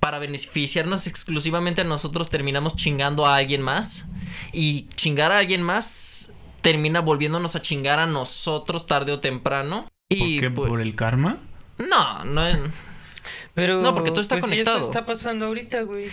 [0.01, 4.07] para beneficiarnos exclusivamente a nosotros terminamos chingando a alguien más
[4.55, 9.91] y chingar a alguien más termina volviéndonos a chingar a nosotros tarde o temprano.
[10.18, 10.50] ¿Por qué?
[10.50, 11.38] pues, ¿Por el karma?
[11.78, 12.58] no, no es,
[13.54, 14.78] Pero No, porque todo está pues, si conectado.
[14.78, 16.10] eso está pasando ahorita, güey.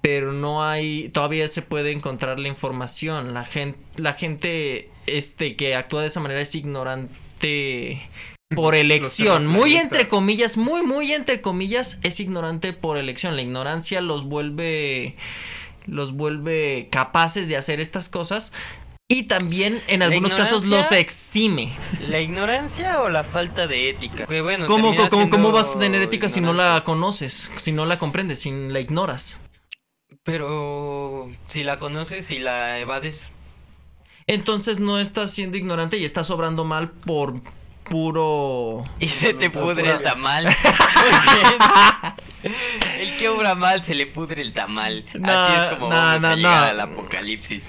[0.00, 3.34] pero no hay todavía se puede encontrar la información.
[3.34, 8.08] La gente la gente este que actúa de esa manera es ignorante
[8.54, 13.36] por elección, muy entre comillas, muy muy entre comillas es ignorante por elección.
[13.36, 15.16] La ignorancia los vuelve
[15.86, 18.52] los vuelve capaces de hacer estas cosas
[19.10, 21.74] y también en algunos casos los exime.
[22.08, 24.26] ¿La ignorancia o la falta de ética?
[24.26, 24.92] Que, bueno, ¿Cómo,
[25.50, 29.40] vas a tener ética si no la conoces, si no la comprendes, si la ignoras?
[30.24, 33.30] Pero si la conoces y la evades.
[34.26, 37.40] Entonces no estás siendo ignorante y estás obrando mal por
[37.88, 38.84] puro...
[39.00, 40.46] Y se te pudre el tamal.
[42.98, 45.04] El que obra mal se le pudre el tamal.
[45.18, 47.64] No, Así es como no, vamos no, a llegar al apocalipsis.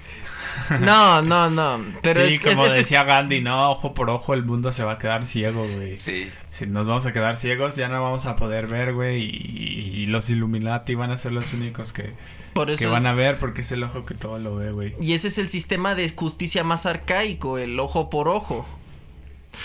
[0.80, 1.84] No, no, no.
[2.02, 4.84] Pero sí, es, como es- es- decía Gandhi, no, ojo por ojo el mundo se
[4.84, 5.98] va a quedar ciego, güey.
[5.98, 6.30] Sí.
[6.50, 9.24] Si nos vamos a quedar ciegos, ya no vamos a poder ver, güey.
[9.24, 12.14] Y, y los Illuminati van a ser los únicos que,
[12.54, 14.96] por eso que van a ver porque es el ojo que todo lo ve, güey.
[15.02, 18.68] Y ese es el sistema de justicia más arcaico, el ojo por ojo.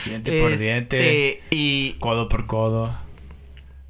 [0.06, 2.96] Diente por Este, diente, Y codo por codo,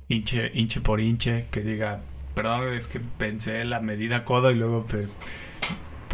[0.08, 1.46] hinche, hinche por hinche.
[1.50, 2.00] Que diga,
[2.34, 5.06] perdón, es que pensé la medida codo y luego pe-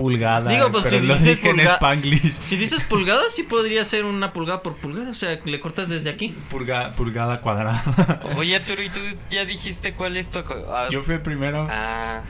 [0.00, 0.50] pulgada.
[0.50, 2.32] Digo, pues, pero si lo dices dije en pulga- Spanglish.
[2.32, 5.10] si dices pulgada, sí podría ser una pulgada por pulgada.
[5.10, 6.34] O sea, le cortas desde aquí.
[6.50, 7.82] Pulga- pulgada cuadrada.
[8.36, 10.38] Oye, Arturo, ¿y tú ya dijiste cuál es tu...
[10.40, 11.66] ah, Yo fui el primero.
[11.70, 12.22] Ah,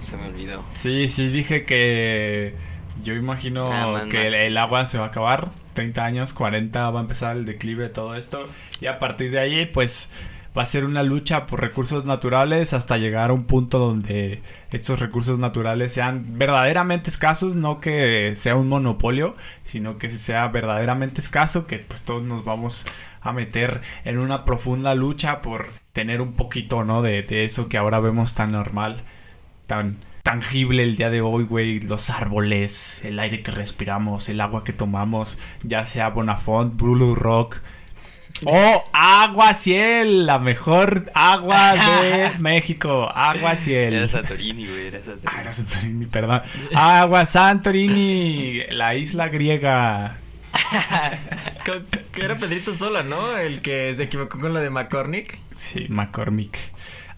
[0.00, 0.64] se me olvidó.
[0.70, 2.54] Sí, sí, dije que
[3.04, 4.58] yo imagino Ah, man, que el, Max, el sí.
[4.58, 5.50] agua se va a acabar.
[5.74, 8.48] 30 años, 40 va a empezar el declive de todo esto.
[8.80, 10.10] Y a partir de ahí, pues
[10.58, 14.42] va a ser una lucha por recursos naturales hasta llegar a un punto donde
[14.72, 21.20] estos recursos naturales sean verdaderamente escasos, no que sea un monopolio, sino que sea verdaderamente
[21.20, 22.84] escaso, que pues todos nos vamos
[23.20, 27.02] a meter en una profunda lucha por tener un poquito, ¿no?
[27.02, 29.02] De, de eso que ahora vemos tan normal,
[29.68, 31.80] tan tangible el día de hoy, güey.
[31.80, 37.60] Los árboles, el aire que respiramos, el agua que tomamos, ya sea Bonafont, Blue Rock.
[38.44, 38.84] ¡Oh!
[38.92, 40.26] ¡Agua Ciel!
[40.26, 43.10] La mejor agua de México.
[43.12, 43.94] Agua Ciel.
[43.94, 45.26] Era Santorini, güey, era Santorini.
[45.26, 46.42] Ah, era Santorini, perdón.
[46.74, 50.18] Agua Santorini, la isla griega.
[52.12, 53.36] Que era Pedrito Sola, ¿no?
[53.36, 55.38] El que se equivocó con lo de McCormick.
[55.56, 56.58] Sí, McCormick.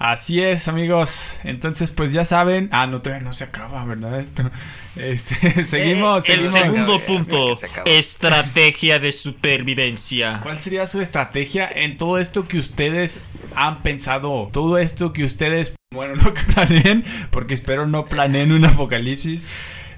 [0.01, 1.15] Así es, amigos.
[1.45, 2.71] Entonces, pues ya saben.
[2.73, 4.21] Ah, no, todavía no se acaba, ¿verdad?
[4.21, 4.51] Esto-
[4.97, 6.53] Este, seguimos, Eh, el seguimos.
[6.59, 10.41] segundo Ya, punto, estrategia de supervivencia.
[10.43, 13.23] ¿Cuál sería su estrategia en todo esto que ustedes
[13.55, 14.49] han pensado?
[14.53, 19.47] Todo esto que ustedes, bueno, no que planeen, porque espero no planeen un apocalipsis.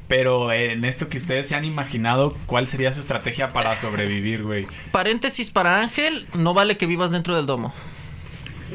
[0.08, 4.66] Pero en esto que ustedes se han imaginado, ¿cuál sería su estrategia para sobrevivir, güey?
[4.90, 7.72] Paréntesis para Ángel, no vale que vivas dentro del domo.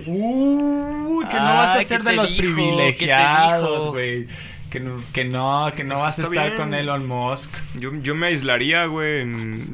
[0.08, 4.28] Uy, que no Ah, vas a ¿qué ser de los privilegiados, güey.
[4.70, 6.58] Que no, que no, que no Pues vas a estar bien.
[6.58, 7.54] con Elon Musk.
[7.80, 9.26] Yo, yo me aislaría, güey.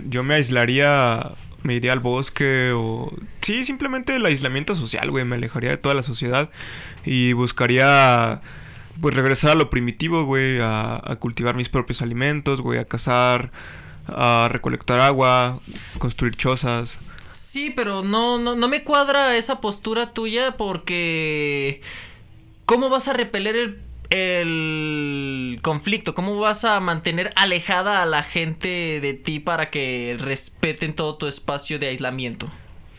[0.09, 1.31] Yo me aislaría.
[1.63, 3.11] Me iría al bosque o.
[3.41, 5.23] Sí, simplemente el aislamiento social, güey.
[5.25, 6.49] Me alejaría de toda la sociedad.
[7.05, 8.41] Y buscaría.
[9.01, 10.59] Pues regresar a lo primitivo, güey.
[10.61, 12.79] A, a cultivar mis propios alimentos, güey.
[12.79, 13.51] A cazar.
[14.07, 15.59] A recolectar agua.
[15.97, 16.99] Construir chozas.
[17.53, 21.81] Sí, pero no, no, no me cuadra esa postura tuya porque...
[22.65, 23.79] ¿Cómo vas a repeler el,
[24.09, 26.15] el conflicto?
[26.15, 31.27] ¿Cómo vas a mantener alejada a la gente de ti para que respeten todo tu
[31.27, 32.49] espacio de aislamiento?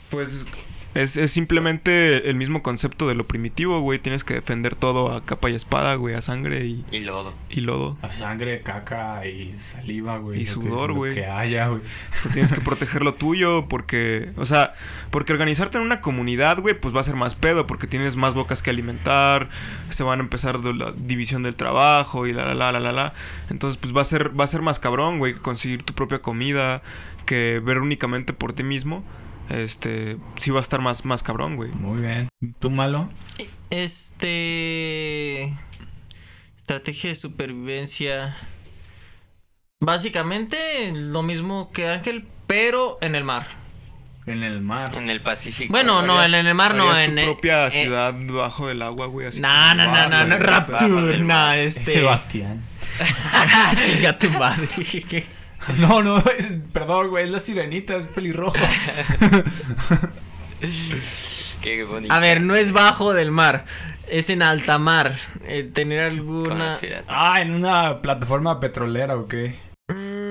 [0.09, 0.47] Pues.
[0.95, 3.99] Es, es simplemente el mismo concepto de lo primitivo, güey.
[3.99, 6.15] Tienes que defender todo a capa y espada, güey.
[6.15, 7.35] A sangre y, Y lodo.
[7.51, 7.97] y lodo.
[8.01, 10.43] A sangre, caca y saliva, güey.
[10.43, 11.15] Y sudor, güey.
[11.15, 11.83] Que haya, güey.
[12.23, 14.75] Pues tienes que proteger lo tuyo porque, o sea,
[15.11, 18.35] porque organizarte en una comunidad, güey, pues va a ser más pedo porque tienes más
[18.35, 19.49] bocas que alimentar,
[19.91, 22.93] se van a empezar de la división del trabajo y la la la la la
[22.93, 23.15] la.
[23.51, 26.21] Entonces, pues va a ser va a ser más cabrón, güey, que conseguir tu propia
[26.21, 26.83] comida,
[27.27, 29.03] que ver únicamente por ti mismo.
[29.49, 31.71] Este, sí va a estar más más cabrón, güey.
[31.73, 32.29] Muy bien.
[32.59, 33.11] ¿Tú malo?
[33.71, 35.55] Este...
[36.57, 38.37] Estrategia de supervivencia.
[39.81, 43.47] Básicamente lo mismo que Ángel, pero en el mar.
[44.27, 44.95] En el mar.
[44.97, 45.71] En el Pacífico.
[45.71, 47.15] Bueno, no, en, en el mar no, en...
[47.15, 49.41] tu propia eh, ciudad bajo del agua, güey, así.
[49.41, 51.93] No, no, no, no, no, Rapture, no, este...
[51.93, 52.65] Sebastián.
[53.85, 54.69] Chinga tu madre.
[55.79, 58.61] No, no, es, perdón, güey, es la sirenita, es pelirroja.
[61.61, 62.13] Qué bonito.
[62.13, 63.65] A ver, no es bajo del mar,
[64.09, 65.17] es en alta mar.
[65.47, 66.79] Eh, tener alguna...
[67.09, 69.57] Ah, en una plataforma petrolera, ¿o qué?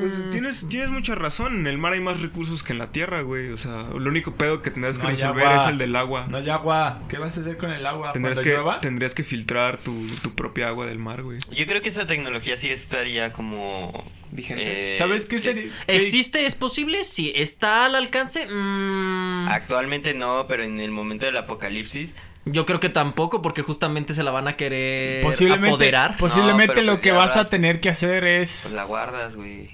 [0.04, 1.60] Pues Mm, tienes, tienes mucha razón.
[1.60, 3.50] En el mar hay más recursos que en la tierra, güey.
[3.52, 5.64] O sea, el único pedo que tendrás que No resolver agua.
[5.64, 6.28] es el del agua.
[6.30, 7.00] No hay agua.
[7.10, 8.12] ¿Qué vas a hacer con el agua?
[8.12, 8.82] ¿Cuando que, llueva?
[8.82, 11.40] tendrías que filtrar tu, tu propia agua del mar, güey.
[11.52, 14.04] Yo creo que esa tecnología sí estaría como...
[14.32, 14.96] Vigente.
[14.96, 15.72] eh, ¿Sabes qué sería?
[15.88, 16.46] ¿Existe?
[16.48, 17.04] ¿Es posible?
[17.04, 17.32] Sí.
[17.36, 18.48] ¿Está al alcance?
[18.48, 22.14] Mm, Actualmente no, pero en el momento del apocalipsis...
[22.46, 26.18] yo creo que tampoco, porque justamente se la van a querer Posiblemente, apoderar.
[26.18, 28.62] posiblemente No, lo pues que vas a tener que hacer es...
[28.64, 29.70] Pues la guardas, güey.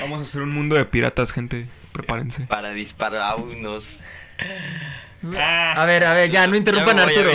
[0.00, 1.66] Vamos a hacer un mundo de piratas, gente.
[1.92, 2.42] Prepárense.
[2.46, 4.00] Para disparar a unos...
[5.22, 7.32] A ver, a ver, ya, no interrumpan a Arturo.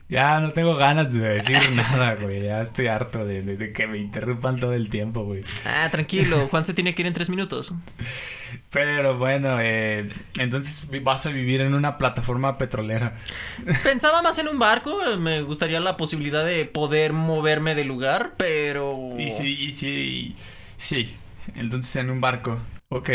[0.08, 2.42] Ya no tengo ganas de decir nada, güey.
[2.44, 5.42] Ya estoy harto de, de- de que me interrumpan todo el tiempo, güey.
[5.64, 7.74] Ah, tranquilo, Juan se tiene que ir en tres minutos.
[8.70, 13.16] Pero bueno, eh, entonces vas a vivir en una plataforma petrolera.
[13.82, 19.18] Pensaba más en un barco, me gustaría la posibilidad de poder moverme del lugar, pero...
[19.18, 20.36] Y sí, y sí,
[20.76, 21.14] sí.
[21.54, 22.58] Entonces en un barco.
[22.88, 23.10] Ok.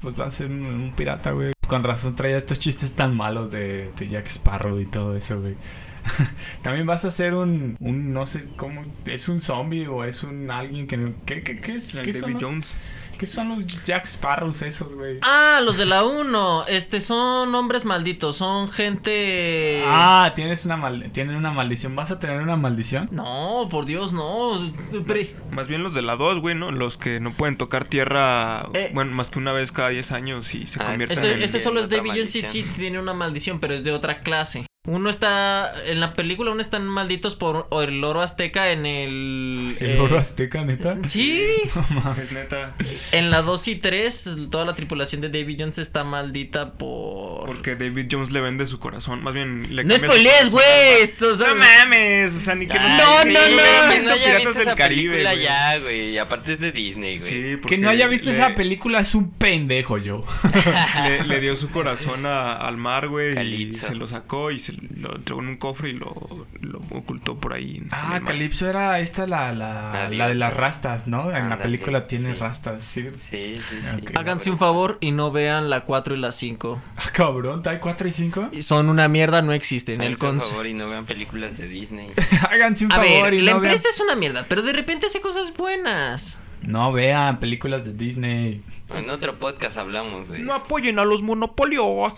[0.00, 1.52] Pues va a ser un, un pirata, güey.
[1.72, 5.56] Con razón traía estos chistes tan malos de, de Jack Sparrow y todo eso, güey.
[6.62, 10.50] También vas a ser un, un, no sé cómo, es un zombie o es un
[10.50, 11.98] alguien que ¿qué, qué, qué es?
[11.98, 12.74] ¿Qué los, Jones.
[13.22, 15.18] ¿Qué son los Jack Sparrows esos, güey?
[15.22, 19.80] Ah, los de la 1, este, son hombres malditos, son gente...
[19.86, 21.94] Ah, tienes una mal, tienen una maldición.
[21.94, 23.08] ¿Vas a tener una maldición?
[23.12, 24.72] No, por Dios, no.
[25.06, 26.72] Pre- Más bien los de la 2, güey, ¿no?
[26.72, 28.90] Los que no pueden tocar tierra, Eh.
[28.92, 31.42] bueno, más que una vez cada 10 años y se Ah, convierten Ese, en...
[31.44, 34.66] ese solo es David Jones, sí, sí, tiene una maldición, pero es de otra clase.
[34.84, 39.76] Uno está, en la película, uno están malditos por el oro azteca en el...
[39.78, 40.96] ¿El eh, oro azteca, neta?
[41.04, 41.40] Sí,
[41.76, 42.24] No mames.
[42.24, 42.74] Es neta.
[43.12, 47.46] en la 2 y 3, toda la tripulación de David Jones está maldita por...
[47.46, 49.22] Porque David Jones le vende su corazón.
[49.22, 50.64] Más bien, le No spoilees, güey.
[51.00, 54.04] Esto, No mames, o sea, ni que Ay, No, sí, no, no, güey, que Esto
[54.08, 55.44] no haya Piratas visto esa Caribe, película güey.
[55.44, 56.10] ya, güey.
[56.10, 57.30] Y aparte es de Disney, güey.
[57.30, 60.24] Sí, Que porque no haya visto le- esa película es un pendejo yo.
[61.06, 64.71] Le, le dio su corazón a- al mar, güey, y se lo sacó y se
[64.96, 67.82] lo entregó en un cofre y lo, lo ocultó por ahí.
[67.90, 68.20] Ah.
[68.24, 71.26] Calipso era esta la, la, la de las rastas, ¿no?
[71.26, 72.40] En la Ándale, película tiene sí.
[72.40, 73.08] rastas, sí.
[73.18, 73.96] Sí, sí, sí.
[74.02, 74.18] Ok.
[74.18, 76.80] Háganse un favor y no vean la 4 y la 5.
[76.96, 78.48] Ah, cabrón, ¿hay 4 y 5?
[78.52, 80.00] Y Son una mierda, no existen.
[80.00, 82.08] El Háganse un favor y no vean películas de Disney.
[82.50, 83.72] Háganse un A favor ver, y la no vean...
[83.72, 86.38] empresa es una mierda, pero de repente hace cosas buenas.
[86.62, 88.62] No vean películas de Disney.
[88.94, 90.64] En otro podcast hablamos de No eso.
[90.64, 92.12] apoyen a los monopolios.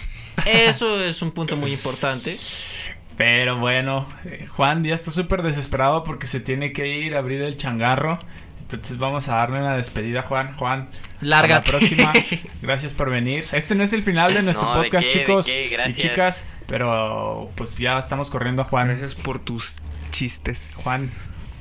[0.47, 2.37] Eso es un punto muy importante.
[3.17, 7.43] Pero bueno, eh, Juan ya está súper desesperado porque se tiene que ir a abrir
[7.43, 8.19] el changarro.
[8.63, 10.55] Entonces vamos a darle una despedida, Juan.
[10.57, 10.89] Juan,
[11.21, 11.53] Lárgate.
[11.71, 12.13] a la próxima.
[12.63, 13.47] Gracias por venir.
[13.53, 15.13] Este no es el final de nuestro No, ¿de podcast, qué?
[15.13, 15.67] ¿De chicos qué?
[15.67, 15.97] y Gracias.
[15.97, 16.45] chicas.
[16.67, 18.89] Pero pues ya estamos corriendo a Juan.
[18.89, 19.79] Gracias por tus
[20.11, 20.75] chistes.
[20.83, 21.11] Juan,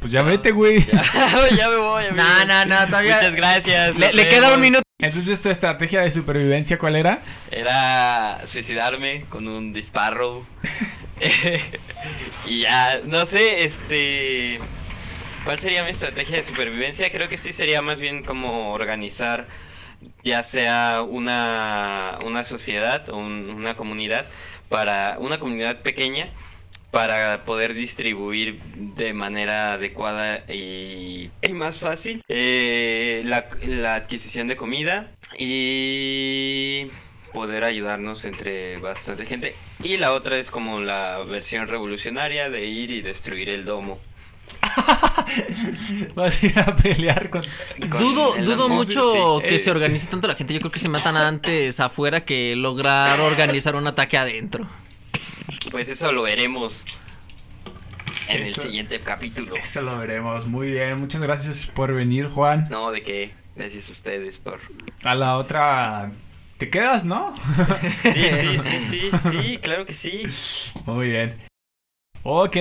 [0.04, 0.84] pues ya vete, güey.
[0.86, 2.22] Ya, ya me voy, amigo.
[2.24, 3.96] No, no, no, todavía- Muchas gracias.
[3.98, 4.84] Le, le queda un minuto.
[5.00, 7.22] Entonces tu estrategia de supervivencia, ¿cuál era?
[7.50, 10.46] Era suicidarme con un disparo.
[12.46, 14.60] y ya, no sé, este...
[15.46, 17.10] ¿Cuál sería mi estrategia de supervivencia?
[17.12, 19.48] Creo que sí sería más bien como organizar
[20.24, 24.26] ya sea una, una sociedad o un- una comunidad
[24.70, 26.30] para una comunidad pequeña
[26.94, 34.56] para poder distribuir de manera adecuada y, y más fácil eh, la, la adquisición de
[34.56, 36.92] comida y
[37.34, 39.56] poder ayudarnos entre bastante gente.
[39.82, 44.00] Y la otra es como la versión revolucionaria de ir y destruir el domo.
[46.14, 47.44] Vas a ir a pelear con...
[47.90, 49.48] Con Dudo, mucho sí.
[49.48, 50.54] que Eh, se organice tanto la gente.
[50.54, 54.68] Yo creo que se matan antes afuera que lograr organizar un ataque adentro.
[55.72, 56.86] Pues eso lo veremos
[58.28, 59.56] en Eso- el siguiente capítulo.
[59.56, 60.46] Eso lo veremos.
[60.48, 60.98] Muy bien.
[60.98, 62.68] Muchas gracias por venir, Juan.
[62.70, 63.32] No, de qué.
[63.56, 64.60] Gracias a ustedes por...
[65.04, 66.12] A la otra...
[66.58, 67.34] Te quedas, ¿no?
[68.04, 70.24] Sí, sí, sí, sí, sí, claro que sí.
[70.86, 71.36] Muy bien.
[72.24, 72.56] Ok,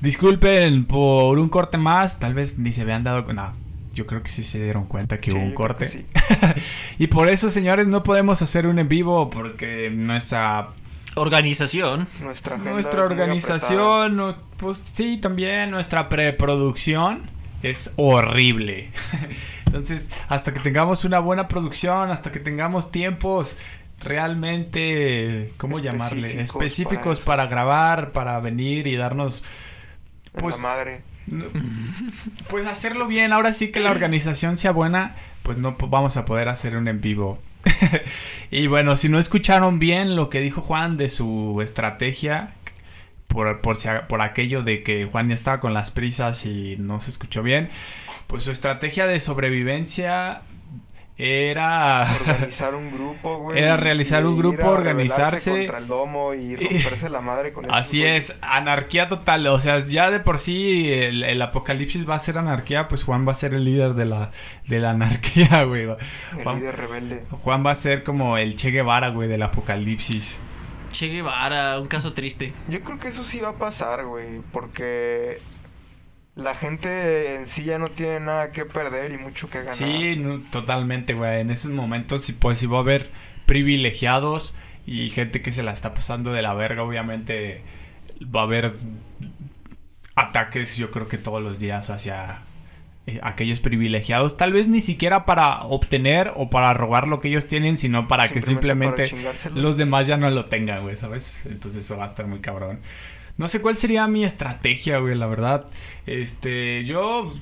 [0.00, 2.18] disculpen por un corte más.
[2.18, 3.30] Tal vez ni se habían dado.
[3.32, 3.52] No,
[3.92, 5.84] yo creo que sí se dieron cuenta que Sí, hubo un corte.
[5.86, 6.06] sí.
[6.98, 10.68] y por eso, señores, no podemos hacer un en vivo porque nuestra
[11.16, 12.06] Organización.
[12.20, 17.22] Nuestra, nuestra organización, no- pues sí, también nuestra preproducción
[17.62, 18.90] es horrible.
[19.66, 23.56] Entonces, hasta que tengamos una buena producción, hasta que tengamos tiempos
[23.98, 26.28] realmente, ¿cómo llamarle?
[26.42, 29.42] Específicos Específicos para grabar, para venir y darnos,
[30.32, 31.02] Pues- la madre.
[32.48, 33.32] pues hacerlo bien.
[33.32, 37.00] Ahora sí que la organización sea buena, pues no vamos a poder hacer un en
[37.00, 37.38] vivo.
[38.50, 42.54] y bueno, si no escucharon bien lo que dijo Juan de su estrategia,
[43.28, 43.76] por, por,
[44.08, 47.68] por aquello de que Juan ya estaba con las prisas y no se escuchó bien,
[48.26, 50.42] pues su estrategia de sobrevivencia
[51.18, 52.14] era...
[52.20, 53.58] Organizar un grupo, güey.
[53.58, 55.50] Era realizar y un ir grupo, a organizarse.
[55.50, 59.46] contra el domo y romperse la madre con Así es, anarquía total.
[59.46, 63.26] O sea, ya de por sí el, el apocalipsis va a ser anarquía, pues Juan
[63.26, 64.30] va a ser el líder de la,
[64.68, 65.84] de la anarquía, güey.
[65.84, 67.22] El Juan, líder rebelde.
[67.30, 70.36] Juan va a ser como el Che Guevara, güey, del apocalipsis.
[70.92, 72.52] Che Guevara, un caso triste.
[72.68, 75.40] Yo creo que eso sí va a pasar, güey, porque
[76.36, 79.74] la gente en sí ya no tiene nada que perder y mucho que ganar.
[79.74, 81.40] Sí, no, totalmente, güey.
[81.40, 83.10] En esos momentos, sí, pues sí va a haber
[83.46, 84.54] privilegiados
[84.86, 87.62] y gente que se la está pasando de la verga, obviamente.
[88.22, 88.74] Va a haber
[90.14, 92.42] ataques, yo creo que todos los días hacia
[93.06, 94.36] eh, aquellos privilegiados.
[94.36, 98.28] Tal vez ni siquiera para obtener o para robar lo que ellos tienen, sino para
[98.28, 99.10] que Simplemente
[99.54, 101.46] los demás ya no lo tengan, güey, ¿sabes?
[101.46, 102.80] Entonces eso va a estar muy cabrón.
[103.38, 105.66] No sé cuál sería mi estrategia, güey, la verdad.
[106.06, 107.34] Este, yo,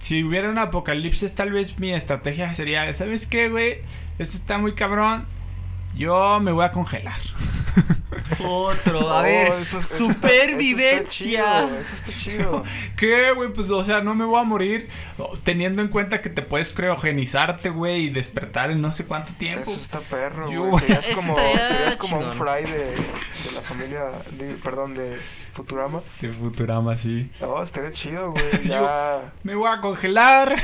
[0.00, 3.78] si hubiera un apocalipsis, tal vez mi estrategia sería, ¿sabes qué, güey?
[4.18, 5.26] Esto está muy cabrón.
[5.94, 7.20] Yo me voy a congelar.
[8.44, 11.66] Otro, a Oh, ver, eso- eso está- supervivencia.
[11.66, 12.64] Eso está chido, eso está chido.
[12.96, 13.52] ¿Qué, güey?
[13.52, 14.88] Pues, o sea, no me voy a morir
[15.18, 19.32] oh, teniendo en cuenta que te puedes criogenizarte, güey, y despertar en no sé cuánto
[19.34, 19.70] tiempo.
[19.70, 20.80] Eso está perro, Yo- güey.
[20.80, 25.18] Serías Eso como, serías como un fry de, de la familia, de- perdón, de
[25.54, 26.00] Futurama.
[26.20, 27.30] De Futurama, sí.
[27.40, 28.44] No, estaría chido, güey.
[28.64, 29.32] Ya.
[29.42, 30.56] Me voy a congelar.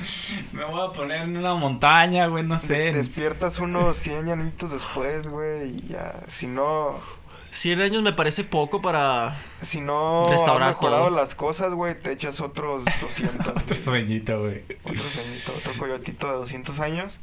[0.52, 2.74] me voy a poner en una montaña, güey, no sé.
[2.74, 6.20] des- despiertas unos 100 añitos después, güey, y ya.
[6.28, 6.98] Si no,
[7.50, 9.36] 100 años me parece poco para...
[9.62, 11.16] si no Restaurar has mejorado todo.
[11.16, 13.46] las cosas, güey, te echas otros 200.
[13.48, 13.78] Otro güey.
[13.80, 14.62] sueñito, güey.
[14.84, 17.18] Otro sueñito, otro coyotito de 200 años.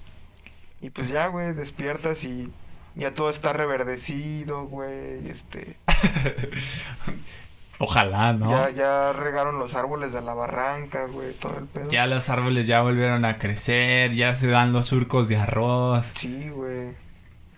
[0.82, 2.50] Y pues ya, güey, despiertas y
[2.96, 5.28] Ya todo está reverdecido, güey.
[5.30, 5.78] Este.
[7.80, 8.50] Ojalá, ¿no?
[8.52, 11.34] Ya, ya regaron los árboles de la barranca, güey.
[11.34, 11.90] Todo el pedo.
[11.90, 16.14] Ya los árboles ya volvieron a crecer, ya se dan los surcos de arroz.
[16.16, 16.94] Sí, güey.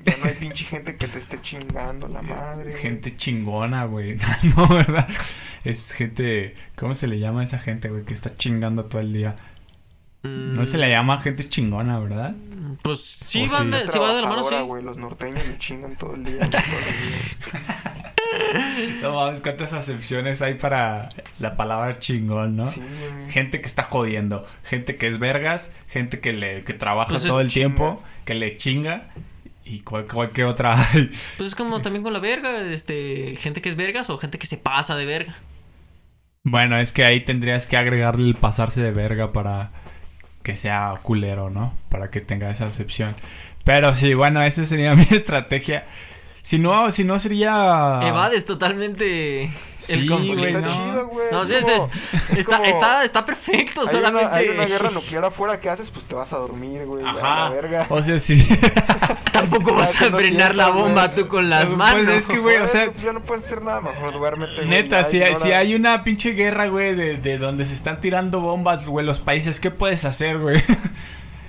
[0.04, 2.74] Ya no hay pinche gente que te esté chingando la madre.
[2.74, 4.18] Gente chingona, güey.
[4.56, 5.08] no, ¿verdad?
[5.64, 6.56] Es gente...
[6.76, 8.04] ¿Cómo se le llama a esa gente, güey?
[8.04, 9.36] Que está chingando todo el día.
[10.56, 12.36] No se le llama gente chingona, ¿verdad?
[12.82, 13.78] Pues sí, O van sí.
[13.80, 14.56] de, sí va de la mano, sí.
[14.84, 16.40] Los norteños me chingan todo el día.
[16.50, 18.04] todo el día.
[19.02, 21.10] No mames, cuántas acepciones hay para
[21.40, 22.68] la palabra chingón, ¿no?
[22.68, 23.30] Sí, güey.
[23.32, 27.30] Gente que está jodiendo, gente que es vergas, gente que le que trabaja Pues es
[27.30, 27.54] todo el chinga.
[27.76, 29.10] tiempo, que le chinga
[29.64, 31.10] y cuál, cuál que otra hay.
[31.38, 34.46] Pues es como también con la verga, este, gente que es vergas o gente que
[34.48, 35.36] se pasa de verga.
[36.44, 39.72] Bueno, es que ahí tendrías que agregarle el pasarse de verga para
[40.48, 41.74] que sea culero, ¿no?
[41.90, 43.18] Para que tenga esa acepción.
[43.66, 45.84] Pero sí, bueno, esa sería mi estrategia.
[46.48, 48.00] Si no, si no sería...
[48.04, 50.38] Evades totalmente Sí, el conflicto.
[50.38, 50.74] güey, Está no.
[50.92, 51.28] chido, güey.
[51.30, 51.90] No, es sí, es- como-
[52.32, 54.28] es está, como- está, está perfecto, Hay solamente.
[54.28, 57.04] una, hay una guerra nuclear afuera que haces, pues te vas a dormir, güey.
[57.04, 57.44] a Ajá.
[57.44, 57.88] la verga.
[57.90, 58.48] O sea, sí.
[59.34, 61.16] Tampoco vas a no frenar la bomba güey.
[61.18, 62.08] tú con las Pues, manos.
[62.08, 64.66] es que, güey, o sea- pues ya no puedes hacer nada, mejor duérmete.
[64.66, 68.86] Neta, hay- si hay una pinche guerra, güey, de, de donde se están tirando bombas,
[68.86, 70.64] güey, los países, ¿qué puedes hacer, güey?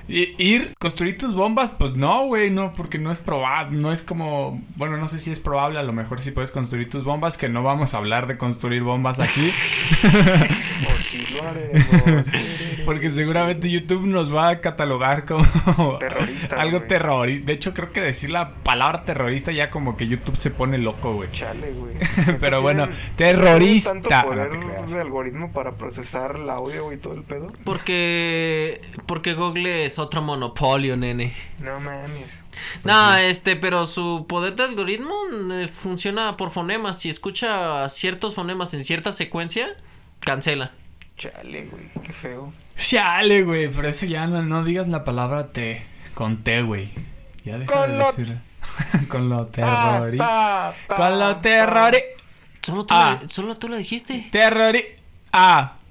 [0.09, 4.63] Ir, construir tus bombas, pues no, güey, no, porque no es probable, no es como,
[4.77, 7.51] bueno, no sé si es probable, a lo mejor sí puedes construir tus bombas, que
[7.51, 9.53] no vamos a hablar de construir bombas aquí,
[12.85, 15.45] Porque seguramente YouTube nos va a catalogar como
[15.99, 16.89] Terrorista, algo güey.
[16.89, 17.47] terrorista.
[17.47, 21.15] De hecho, creo que decir la palabra terrorista ya como que YouTube se pone loco,
[21.15, 21.31] güey.
[21.33, 21.95] Chale, güey.
[22.41, 23.93] Pero bueno, terrorista.
[23.93, 27.53] tanto poder de algoritmo para procesar el audio, güey, todo el pedo.
[27.65, 28.81] Porque.
[29.07, 31.35] Porque Google es otro monopolio, nene.
[31.63, 32.39] No mames.
[32.85, 35.15] No, este, pero su poder de algoritmo
[35.53, 36.99] eh, funciona por fonemas.
[36.99, 39.77] Si escucha ciertos fonemas en cierta secuencia,
[40.21, 40.73] cancela.
[41.19, 42.53] Chale, güey, qué feo.
[42.77, 46.91] Chale, güey, por eso ya no, no digas la palabra T con T, güey.
[47.45, 48.39] Ya deja Con de lo- decir.
[49.09, 50.19] con lo terrori.
[50.19, 51.99] ta, ta, Con lo terrori.
[52.63, 53.19] Solo tú, Ah.
[53.23, 54.29] la, solo tú la dijiste.
[54.31, 54.85] Terrori.
[55.33, 55.75] Ah.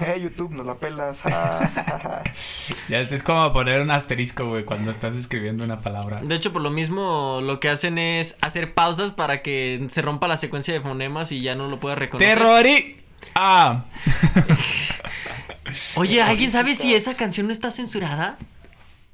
[0.00, 1.18] Eh, YouTube, nos la pelas.
[1.24, 2.22] Ah,
[2.88, 6.20] Ya es como poner un asterisco, güey, cuando estás escribiendo una palabra.
[6.22, 10.28] De hecho, por lo mismo, lo que hacen es hacer pausas para que se rompa
[10.28, 12.38] la secuencia de fonemas y ya no lo pueda reconocer.
[12.38, 12.96] Terrori.
[13.34, 13.84] Ah.
[15.96, 18.38] Oye, ¿alguien sabe si esa canción no está censurada?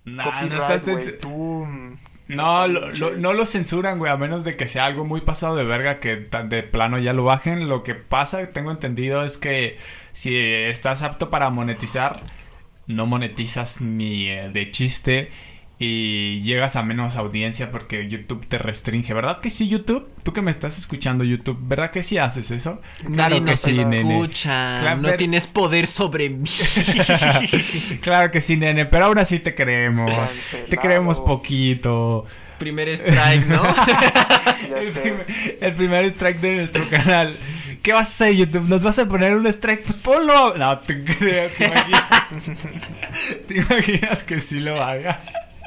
[0.04, 1.28] Nah, no
[1.66, 1.98] mm,
[2.28, 5.56] No, lo- lo- no lo censuran, güey, a menos de que sea algo muy pasado
[5.56, 7.68] de verga que de plano ya lo bajen.
[7.68, 9.78] Lo que pasa, tengo entendido, es que
[10.12, 12.22] si estás apto para monetizar,
[12.86, 15.30] no monetizas ni eh, de chiste
[15.78, 19.12] y llegas a menos audiencia porque YouTube te restringe.
[19.12, 20.08] ¿Verdad que sí, YouTube?
[20.22, 22.80] Tú que me estás escuchando, YouTube, ¿verdad que sí haces eso?
[23.08, 24.00] Nadie nos sí, nene.
[24.00, 24.94] escucha.
[24.94, 26.48] No tienes poder sobre mí.
[28.00, 30.12] claro que sí, nene, pero aún así te queremos.
[30.68, 32.24] Te queremos poquito.
[32.58, 33.62] Primer strike, ¿no?
[35.02, 35.26] Primer,
[35.60, 37.36] el primer strike de nuestro canal.
[37.82, 38.68] ¿Qué vas a hacer, YouTube?
[38.68, 39.82] ¿Nos vas a poner un strike?
[39.82, 40.56] Pues ponlo.
[40.56, 42.04] No, te creo, te imaginas.
[43.46, 45.20] ¿Te imaginas que sí lo haga?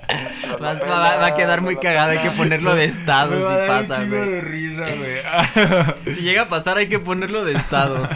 [0.10, 3.68] Va, pelas, va- va a quedar muy cagada, hay que ponerlo de estado Me si
[3.68, 4.30] pasa, güey.
[4.30, 6.16] de risa, güey.
[6.16, 8.08] Si llega a pasar, hay que ponerlo de estado.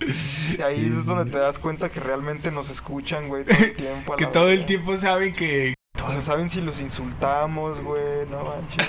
[0.00, 3.74] Y ahí Sí, es donde te das cuenta que realmente nos escuchan, güey, todo el
[3.76, 4.16] tiempo.
[4.16, 5.74] que todo el tiempo saben que...
[6.06, 8.86] O sea, saben si los insultamos, güey, no manches.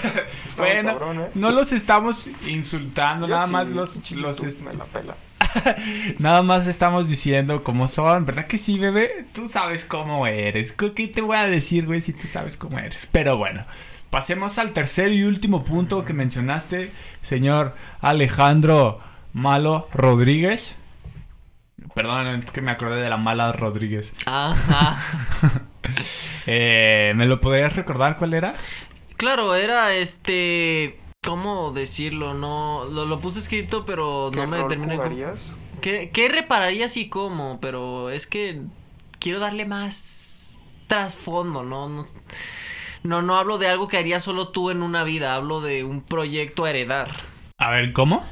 [0.56, 1.30] Bueno, cabrón, ¿eh?
[1.34, 5.16] no los estamos insultando, Yo nada sí, más los, los est- me la pela.
[6.20, 9.26] Nada más estamos diciendo cómo son, ¿verdad que sí, bebé?
[9.34, 10.72] Tú sabes cómo eres.
[10.74, 13.08] ¿Qué te voy a decir, güey, si tú sabes cómo eres?
[13.12, 13.66] Pero bueno,
[14.10, 19.00] pasemos al tercer y último punto que mencionaste, señor Alejandro
[19.34, 20.76] Malo Rodríguez.
[21.96, 24.14] Perdón, es que me acordé de la mala Rodríguez.
[24.26, 24.98] Ajá.
[26.46, 28.54] Eh, ¿Me lo podrías recordar cuál era?
[29.18, 31.00] Claro, era este.
[31.26, 32.34] ¿Cómo decirlo?
[32.34, 32.86] No.
[32.86, 35.00] Lo, lo puse escrito, pero ¿Qué no me terminé.
[35.82, 37.60] ¿Qué, ¿Qué repararías y cómo?
[37.62, 38.62] Pero es que
[39.20, 41.90] quiero darle más trasfondo, ¿no?
[41.90, 42.06] No,
[43.04, 46.02] no, no hablo de algo que harías solo tú en una vida, hablo de un
[46.02, 47.10] proyecto a heredar.
[47.58, 48.26] A ver, ¿cómo?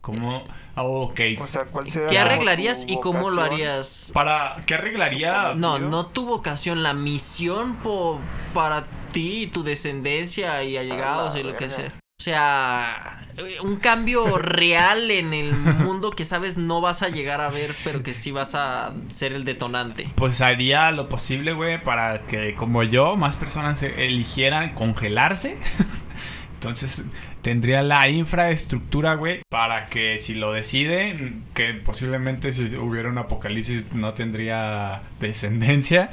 [0.00, 0.44] ¿Cómo?
[0.74, 1.20] Ah, ok.
[1.40, 4.10] O sea, ¿cuál sería ¿Qué arreglarías y cómo lo harías?
[4.14, 5.52] ¿Para qué arreglaría?
[5.54, 8.18] No, no tu vocación, la misión po-
[8.54, 11.92] para ti y tu descendencia y allegados y lo que sea.
[12.18, 17.40] O sea, eh, un cambio real en el mundo que sabes no vas a llegar
[17.40, 20.08] a ver, pero que sí vas a ser el detonante.
[20.14, 25.58] Pues haría lo posible, güey, para que como yo, más personas eligieran congelarse.
[26.62, 27.02] Entonces
[27.42, 33.92] tendría la infraestructura, güey, para que si lo deciden, que posiblemente si hubiera un apocalipsis
[33.92, 36.12] no tendría descendencia.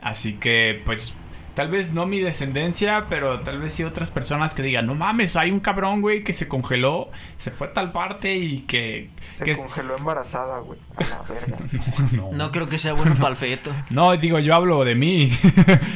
[0.00, 1.16] Así que, pues,
[1.54, 5.36] tal vez no mi descendencia, pero tal vez sí otras personas que digan, no mames,
[5.36, 9.10] hay un cabrón, güey, que se congeló, se fue a tal parte y que...
[9.38, 10.78] Se que es- congeló embarazada, güey.
[10.96, 11.56] A la verga.
[12.12, 13.70] no, No creo que sea bueno para el feto.
[13.90, 15.30] No, digo, yo hablo de mí.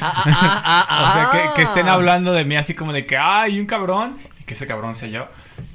[0.01, 3.07] Ah, ah, ah, ah, o sea, que, que estén hablando de mí así como de
[3.07, 5.29] que, ah, hay un cabrón, y que ese cabrón sea yo,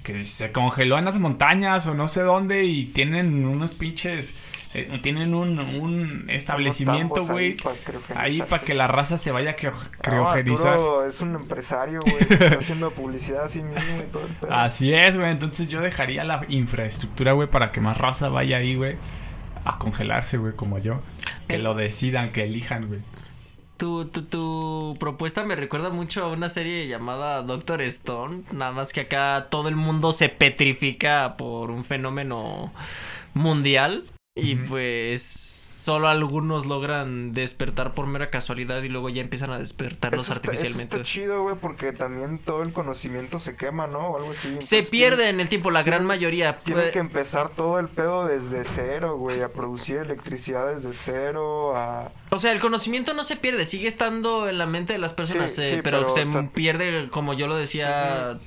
[0.03, 4.37] que se congeló en las montañas o no sé dónde y tienen unos pinches,
[4.73, 7.57] eh, tienen un, un establecimiento, güey,
[8.15, 10.79] ahí pa' para que la raza se vaya a creo- criogenizar.
[11.07, 12.15] Es un empresario, güey.
[12.29, 14.51] Está haciendo publicidad así mismo y todo el pedo.
[14.53, 18.75] Así es, güey, entonces yo dejaría la infraestructura, güey, para que más raza vaya ahí,
[18.75, 18.95] güey,
[19.65, 21.01] a congelarse, güey, como yo.
[21.47, 21.59] Que Eh.
[21.59, 22.99] lo decidan, que elijan, güey.
[23.77, 28.43] Tu, tu, tu propuesta me recuerda mucho a una serie llamada Doctor Stone.
[28.51, 32.71] Nada más que acá todo el mundo se petrifica por un fenómeno
[33.33, 34.05] mundial.
[34.35, 40.25] Y pues solo algunos logran despertar por mera casualidad y luego ya empiezan a despertarlos
[40.25, 40.95] Eso está- artificialmente.
[40.95, 44.07] Eso está chido, güey, porque también todo el conocimiento se quema, ¿no?
[44.11, 44.41] O algo así.
[44.43, 46.57] se Entonces pierde en el tiempo, la gran mayoría.
[46.59, 52.11] Tienen que empezar todo el pedo desde cero, güey, a producir electricidad desde cero, a...
[52.31, 55.51] O sea, el conocimiento no se pierde, sigue estando en la mente de las personas,
[55.53, 58.39] Sí, eh, sí, pero, pero, se o sea- pierde, como yo lo decía,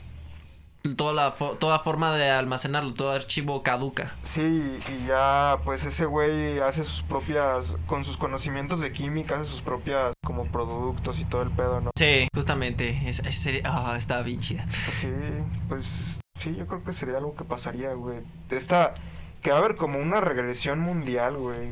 [0.94, 4.14] toda, la fo- toda forma de almacenarlo, todo archivo caduca.
[4.22, 4.40] Sí,
[4.88, 9.62] y ya, pues ese güey hace sus propias, con sus conocimientos de química, hace sus
[9.62, 11.90] propias como productos y todo el pedo, ¿no?
[11.96, 14.66] Sí, justamente, es, es serie- ah, estaba bien chida.
[15.00, 15.10] Sí,
[15.68, 18.18] pues sí, yo creo que sería algo que pasaría, güey.
[18.50, 18.94] Esta,
[19.42, 21.70] que va a haber como una regresión mundial, güey.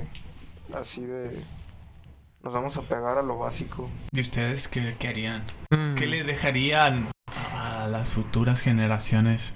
[0.75, 1.43] Así de...
[2.43, 3.89] Nos vamos a pegar a lo básico.
[4.13, 5.45] ¿Y ustedes qué, qué harían?
[5.71, 5.95] Mm.
[5.95, 9.53] ¿Qué le dejarían a las futuras generaciones?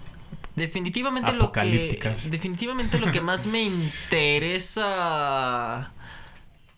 [0.56, 2.00] Definitivamente lo que
[2.30, 4.82] definitivamente lo que más me interesa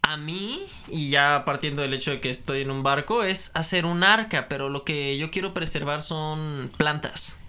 [0.03, 3.87] a mí y ya partiendo del hecho de que estoy en un barco es hacer
[3.87, 7.40] un arca, pero lo que yo quiero preservar son plantas.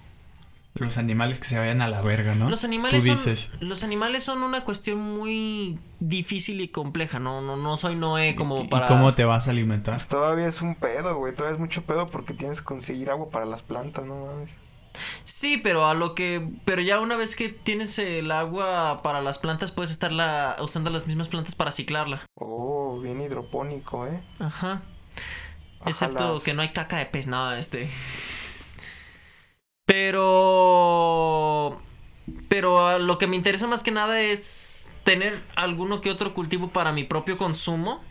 [0.75, 2.49] Los animales que se vayan a la verga, ¿no?
[2.49, 7.57] Los animales Tú son los animales son una cuestión muy difícil y compleja, no no
[7.57, 9.95] no soy Noé como ¿Y para cómo te vas a alimentar?
[9.95, 11.35] Pues todavía es un pedo, güey.
[11.35, 14.51] Todavía es mucho pedo porque tienes que conseguir agua para las plantas, ¿no mames?
[15.25, 19.39] Sí, pero a lo que pero ya una vez que tienes el agua para las
[19.39, 22.25] plantas puedes estarla usando las mismas plantas para ciclarla.
[22.35, 24.21] Oh, bien hidropónico, ¿eh?
[24.39, 24.81] Ajá.
[25.85, 27.89] Excepto que no hay caca de pez, nada, este.
[29.85, 31.81] Pero.
[32.47, 36.69] Pero a lo que me interesa más que nada es tener alguno que otro cultivo
[36.69, 38.01] para mi propio consumo.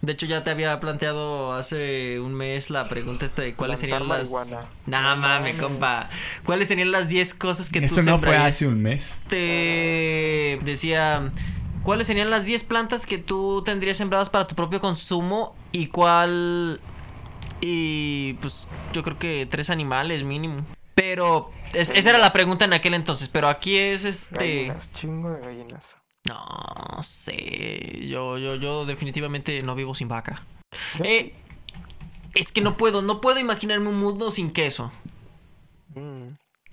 [0.00, 4.00] De hecho, ya te había planteado hace un mes la pregunta esta de cuáles Plantar
[4.00, 4.30] serían las.
[4.32, 4.68] marihuana.
[4.86, 6.10] Nah, compa.
[6.44, 9.16] ¿Cuáles serían las 10 cosas que tú Eso no fue hace un mes.
[9.28, 11.30] te decía
[11.84, 16.80] cuáles serían las 10 plantas que tú tendrías sembradas para tu propio consumo y cuál
[17.60, 20.66] y pues yo creo que tres animales mínimo.
[20.94, 25.30] Pero es- esa era la pregunta en aquel entonces, pero aquí es este Gallinas, chingo
[25.30, 25.84] de gallinas.
[26.28, 30.42] no sé, yo yo yo definitivamente no vivo sin vaca.
[31.02, 31.34] Eh,
[32.34, 34.92] es que no puedo, no puedo imaginarme un mundo sin queso.
[35.94, 36.28] Mm.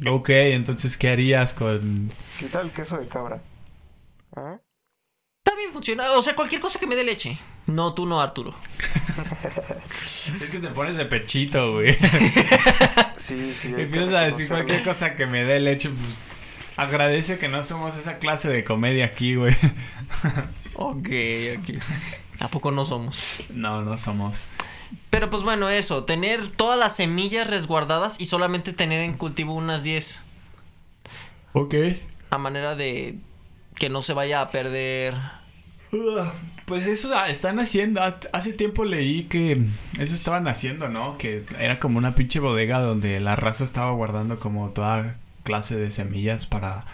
[0.07, 2.09] Ok, entonces, ¿qué harías con...?
[2.39, 3.41] Quita el queso de cabra.
[4.35, 4.57] ¿Ah?
[5.49, 7.39] También funciona, o sea, cualquier cosa que me dé leche.
[7.65, 8.53] No, tú no, Arturo.
[10.39, 11.97] Es que te pones de pechito, güey.
[13.15, 13.73] Sí, sí.
[13.77, 16.17] Empiezas a decir cualquier cosa que me dé leche, pues...
[16.77, 19.55] Agradece que no somos esa clase de comedia aquí, güey.
[20.75, 21.09] Ok,
[21.57, 21.81] ok.
[22.39, 23.21] ¿A poco no somos?
[23.49, 24.37] No, no somos.
[25.09, 29.81] Pero pues bueno, eso, tener todas las semillas resguardadas y solamente tener en cultivo unas
[29.81, 30.23] 10.
[31.53, 31.73] Ok.
[32.29, 33.17] A manera de
[33.75, 35.15] que no se vaya a perder.
[36.65, 38.01] Pues eso ah, están haciendo.
[38.01, 39.61] Hace tiempo leí que
[39.99, 41.17] eso estaban haciendo, ¿no?
[41.17, 45.89] Que era como una pinche bodega donde la raza estaba guardando como toda clase de
[45.89, 46.85] semillas para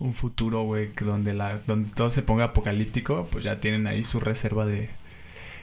[0.00, 1.34] un futuro, güey, donde
[1.66, 4.90] donde todo se ponga apocalíptico, pues ya tienen ahí su reserva de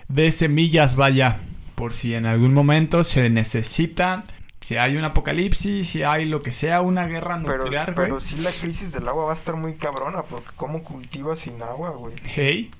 [0.07, 1.39] de semillas, vaya,
[1.75, 4.23] por si en algún momento se necesitan,
[4.61, 8.07] si hay un apocalipsis, si hay lo que sea, una guerra Pero, nuclear, güey.
[8.07, 11.61] pero sí la crisis del agua va a estar muy cabrona porque cómo cultivas sin
[11.61, 12.15] agua, güey.
[12.23, 12.71] Hey,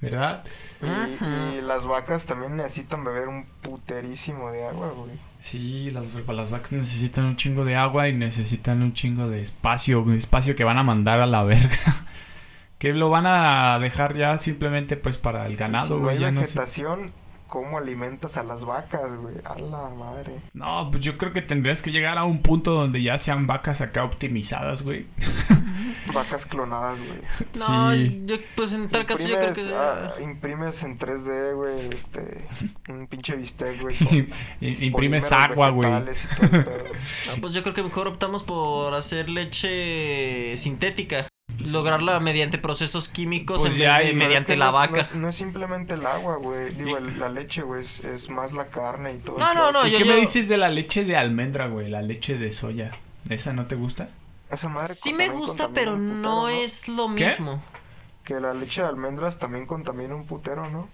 [0.00, 0.44] ¿verdad?
[0.82, 5.12] Y, las vacas también necesitan beber un puterísimo de agua, güey.
[5.38, 10.02] Sí, las, las vacas necesitan un chingo de agua y necesitan un chingo de espacio,
[10.02, 11.78] un espacio que van a mandar a la verga.
[12.78, 16.24] Que lo van a dejar ya simplemente pues para el Y ganado, si no güey.
[16.24, 16.58] hay no sé.
[17.52, 19.34] ¿Cómo alimentas a las vacas, güey?
[19.44, 20.40] A la madre.
[20.54, 23.82] No, pues yo creo que tendrías que llegar a un punto donde ya sean vacas
[23.82, 25.04] acá optimizadas, güey.
[26.14, 27.20] Vacas clonadas, güey.
[27.58, 28.22] No, Sí.
[28.24, 29.60] yo, pues en tal caso yo creo que...
[29.60, 32.44] Imprimes, ah, imprimes en 3D, güey, este,
[32.88, 33.96] un pinche bistec, güey.
[34.60, 35.90] Imprimes agua, güey.
[35.92, 41.28] No, pues yo creo que mejor optamos por hacer leche sintética.
[41.60, 44.92] Lograrla mediante procesos químicos Pues en vez de es mediante que la no es- vaca.
[44.96, 46.74] No es, no es simplemente el agua, güey.
[46.74, 49.38] Digo, el- la leche, güey, es, es más la carne y todo.
[49.38, 51.88] No, no, no, ¿Y yo- qué yo- me dices de la leche de almendra, güey?
[51.88, 52.90] La leche de soya.
[53.28, 54.08] ¿Esa no te gusta?
[54.50, 57.26] Esa madre Sí me gusta, pero putero, no es lo ¿Qué?
[57.26, 57.62] mismo.
[58.24, 60.88] Que la leche de almendras también contamina un putero, ¿no?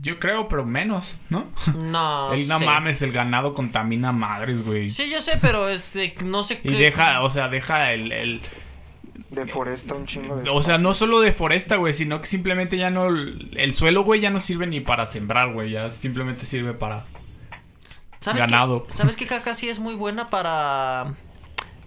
[0.00, 1.46] Yo creo, pero menos, ¿no?
[1.74, 2.64] No, el, no sé.
[2.66, 4.88] mames, el ganado contamina madres, güey.
[4.90, 8.40] Sí, yo sé, pero es, eh, no sé Y deja, o sea, deja el, el-
[9.30, 13.06] Deforesta un chingo de O sea, no solo deforesta, güey, sino que simplemente ya no...
[13.08, 15.70] El suelo, güey, ya no sirve ni para sembrar, güey.
[15.72, 17.04] Ya simplemente sirve para...
[18.20, 18.86] ¿Sabes ganado.
[18.88, 21.14] ¿Sabes qué caca sí es muy buena para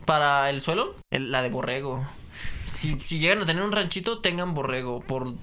[0.06, 0.96] para el suelo?
[1.10, 2.06] El- la de borrego.
[2.66, 5.34] Si, si llegan a tener un ranchito, tengan borrego por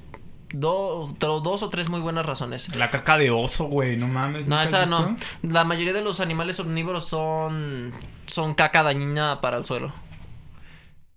[0.52, 2.74] do- dos o tres muy buenas razones.
[2.76, 4.46] La caca de oso, güey, no mames.
[4.46, 5.16] No, ¿nunca has esa no.
[5.42, 7.92] La mayoría de los animales omnívoros son
[8.26, 9.92] son caca dañina para el suelo.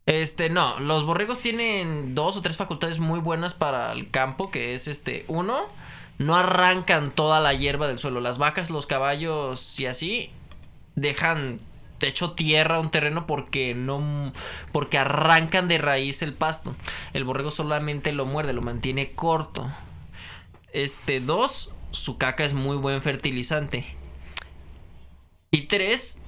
[0.08, 4.74] Este, no, los borregos tienen dos o tres facultades muy buenas para el campo, que
[4.74, 5.66] es este, uno,
[6.18, 8.22] no arrancan toda la hierba del suelo.
[8.22, 10.32] Las vacas, los caballos y así
[10.96, 11.60] dejan
[12.00, 14.32] hecho tierra un terreno porque no
[14.72, 16.74] porque arrancan de raíz el pasto.
[17.12, 19.70] El borrego solamente lo muerde, lo mantiene corto.
[20.72, 23.86] Este, dos, su caca es muy buen fertilizante.
[25.52, 26.22] Y tres,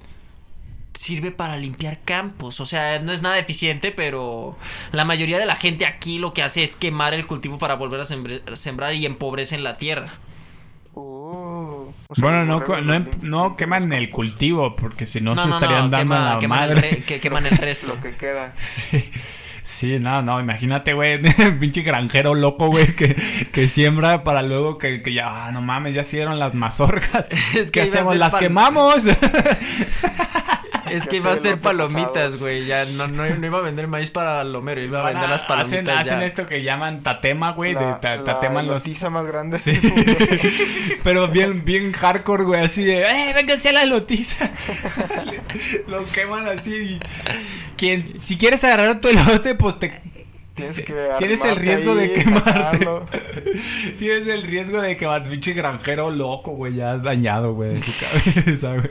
[0.99, 2.59] sirve para limpiar campos.
[2.59, 4.57] O sea, no es nada eficiente, pero
[4.91, 8.01] la mayoría de la gente aquí lo que hace es quemar el cultivo para volver
[8.01, 8.05] a
[8.55, 10.13] sembrar y empobrecen la tierra.
[10.93, 15.89] O sea, Bueno, no, no, em- no queman el cultivo, porque si no, se estarían
[15.89, 16.89] dando quema- a la queman el madre.
[16.91, 17.87] re- que queman el resto.
[17.87, 18.53] Lo que queda.
[18.57, 19.09] Sí,
[19.63, 21.21] sí, no, no, imagínate, güey,
[21.61, 23.15] pinche granjero loco, güey, que,
[23.53, 27.29] que siembra para luego que, que ya, ah, no mames, ya hicieron las mazorcas.
[27.55, 28.17] Es ¿Qué que a hacemos?
[28.17, 29.03] ¿Las pal- quemamos?
[30.91, 32.65] Es que iba a ser palomitas, güey.
[32.65, 35.99] Ya no, no, no iba a vender maíz para lomero, iba a vender las palomitas
[36.01, 38.83] hacen, esto que llaman tatema, güey, de La, ta- la tateman los...
[38.85, 39.59] elotiza más grande.
[39.59, 39.73] Sí.
[41.03, 44.49] Pero bien, bien hardcore, güey, así de, ¡eh, vénganse a la lotiza!
[45.87, 46.73] Lo queman así.
[46.73, 46.99] y
[47.77, 50.01] Quien, si quieres agarrar tu elote, pues te,
[50.59, 52.87] Tienes que Tienes el riesgo de quemarte.
[53.97, 57.91] Tienes el riesgo de que va pinche granjero loco, güey, ya dañado, güey, en su
[58.45, 58.89] cabeza, güey.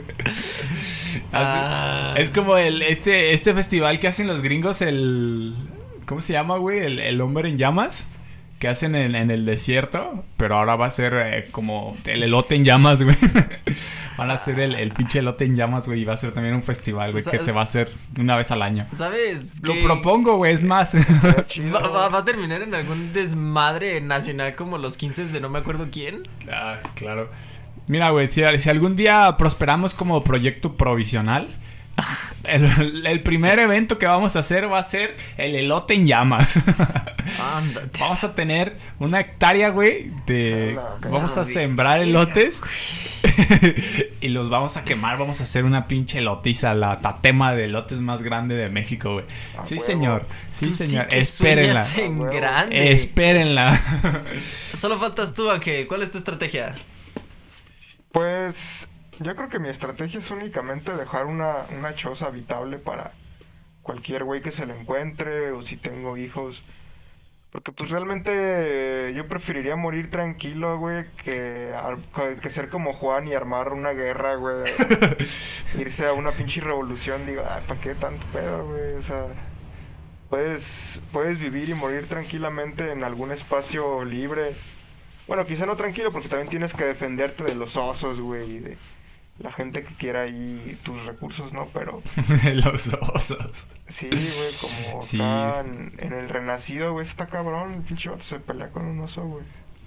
[1.31, 2.15] Ah.
[2.17, 5.55] Es como el este este festival que hacen los gringos, el
[6.05, 6.79] ¿cómo se llama, güey?
[6.79, 8.07] El, el hombre en llamas
[8.59, 12.55] que hacen en, en el desierto, pero ahora va a ser eh, como el elote
[12.55, 13.15] en llamas, güey.
[14.19, 16.53] Van a hacer el, el pinche elote en llamas, güey, y va a ser también
[16.55, 18.85] un festival, güey, que se va a hacer una vez al año.
[18.95, 19.61] ¿Sabes?
[19.63, 20.93] Lo propongo, güey, es más.
[21.73, 25.59] Va, va- va a terminar en algún desmadre nacional como los 15 de no me
[25.59, 26.27] acuerdo quién.
[26.51, 27.29] Ah, claro.
[27.87, 31.47] Mira, güey, si, si algún día prosperamos como proyecto provisional,
[32.43, 36.55] el, el primer evento que vamos a hacer va a ser el elote en llamas.
[37.55, 37.99] Ándate.
[37.99, 40.77] vamos a tener una hectárea, güey, de...
[40.77, 42.61] Hola, Vamos a sembrar elotes
[44.21, 45.17] y los vamos a quemar.
[45.17, 49.25] Vamos a hacer una pinche elotiza, la tatema de elotes más grande de México, güey.
[49.57, 49.85] A Sí, huevo.
[49.85, 50.25] señor.
[50.51, 51.07] Sí, Tú señor.
[51.07, 51.85] que Espérenla.
[51.97, 52.91] en A grande.
[52.91, 53.81] Espérenla.
[54.73, 55.87] Solo faltas tú, Ángel.
[55.87, 56.75] ¿Cuál es tu estrategia?
[58.11, 58.87] Pues
[59.19, 63.11] yo creo que mi estrategia es únicamente dejar una, una choza habitable para
[63.83, 66.63] cualquier güey que se le encuentre o si tengo hijos.
[67.51, 71.73] Porque pues realmente yo preferiría morir tranquilo, güey, que,
[72.41, 74.71] que ser como Juan y armar una guerra, güey.
[75.79, 78.93] Irse a una pinche revolución, digo, ay, ¿para qué tanto pedo, güey?
[78.93, 79.25] O sea,
[80.29, 84.53] puedes, puedes vivir y morir tranquilamente en algún espacio libre.
[85.27, 88.77] Bueno, quizá no tranquilo porque también tienes que defenderte de los osos, güey, y de
[89.39, 91.67] la gente que quiera ahí tus recursos, ¿no?
[91.73, 92.01] Pero
[92.53, 93.67] Los osos.
[93.87, 95.17] sí, güey, como Sí.
[95.21, 98.99] acá en, en el Renacido, güey, está cabrón, el pinche vato se pelea con un
[99.01, 99.43] oso, güey.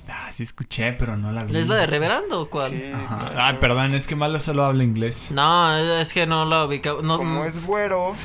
[0.08, 1.56] Ah, sí escuché, pero no la vi.
[1.56, 2.72] ¿Es la de Reverando o cuál?
[2.72, 3.32] Sí, Ajá.
[3.36, 5.30] Ah, perdón, es que malo solo habla inglés.
[5.30, 6.94] No, es que no la ubica.
[7.02, 8.16] No, Como es güero,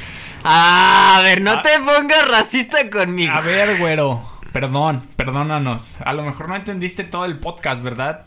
[0.44, 1.62] Ah, a ver, no Ah.
[1.62, 3.32] te pongas racista conmigo.
[3.32, 4.28] A ver, güero.
[4.52, 6.02] perdón, perdónanos.
[6.02, 8.26] A lo mejor no entendiste todo el podcast, ¿verdad?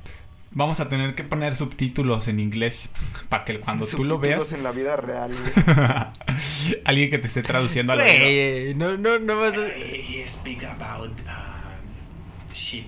[0.53, 2.91] Vamos a tener que poner subtítulos en inglés
[3.29, 5.53] para que cuando tú lo Subtítulos veas, en la vida real, güey.
[6.85, 8.77] alguien que te esté traduciendo al oído.
[8.77, 9.69] No, no, no vas a...
[9.69, 12.87] He speak about uh, shit.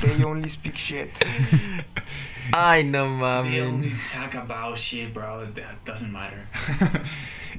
[0.00, 1.10] They only speak shit.
[2.52, 3.04] Ay, no
[3.44, 4.12] They only mames.
[4.12, 5.46] talk about shit, bro.
[5.54, 6.48] That doesn't matter.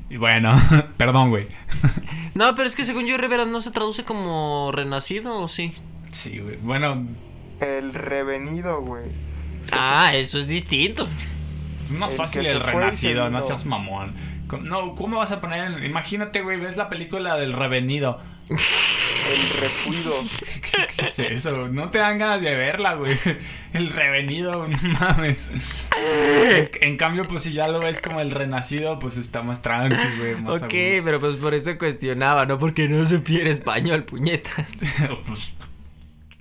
[0.10, 0.60] y bueno,
[0.98, 1.48] perdón, güey.
[2.36, 5.74] No, pero es que según yo, Rivera no se traduce como renacido, ¿o sí?
[6.12, 6.58] Sí, güey.
[6.58, 7.08] Bueno,
[7.64, 9.06] El revenido, güey.
[9.72, 11.08] Ah, eso es distinto.
[11.86, 14.14] es más El fácil el renacido, no seas mamón.
[14.62, 15.84] No, ¿cómo vas a poner?
[15.84, 18.22] Imagínate, güey, ves la película del revenido.
[18.50, 20.14] El refuido.
[20.62, 21.70] ¿Qué, qué es eso?
[21.70, 23.18] No te dan ganas de verla, güey.
[23.74, 25.50] El revenido, no mames.
[25.96, 30.18] En, en cambio, pues si ya lo ves como el renacido, pues está más tranqui,
[30.20, 30.36] güey.
[30.36, 32.60] Más Ok, pero pues por eso cuestionaba, ¿no?
[32.60, 34.76] Porque no supiera español, puñetas.
[35.26, 35.54] pues,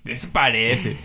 [0.05, 0.97] eso parece.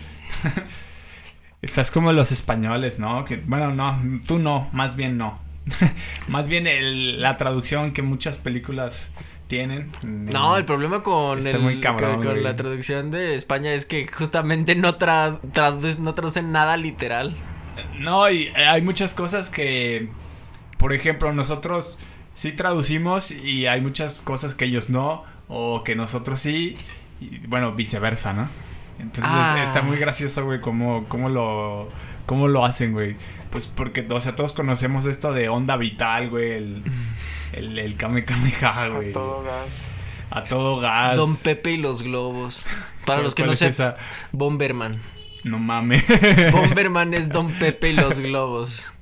[1.62, 3.24] Estás como los españoles, ¿no?
[3.24, 5.38] Que, bueno, no, tú no, más bien no.
[6.28, 9.10] más bien el- la traducción que muchas películas
[9.48, 9.90] tienen.
[10.02, 12.44] No, el problema con, Está el- muy cabrón, con, con güey.
[12.44, 15.40] la traducción de España es que justamente no, tra
[15.98, 17.34] no traducen nada literal.
[17.98, 20.08] No, y eh, hay muchas cosas que,
[20.78, 21.98] por ejemplo, nosotros
[22.34, 26.76] sí traducimos y hay muchas cosas que ellos no, o que nosotros sí,
[27.20, 28.48] y, bueno, viceversa, ¿no?
[28.98, 29.62] Entonces Ah.
[29.64, 31.88] está muy gracioso, güey, cómo, cómo, lo,
[32.26, 33.16] cómo lo hacen, güey.
[33.50, 36.82] Pues porque, o sea, todos conocemos esto de onda vital, güey, el,
[37.52, 39.10] el, el Kame Kameha, güey.
[39.10, 39.90] A todo gas.
[40.30, 41.16] A todo gas.
[41.16, 42.66] Don Pepe y los globos.
[43.06, 43.96] Para ¿Cuál- los que no sepan, esa?
[44.32, 45.00] Bomberman.
[45.44, 46.04] No mames.
[46.52, 48.92] Bomberman es Don Pepe y los globos.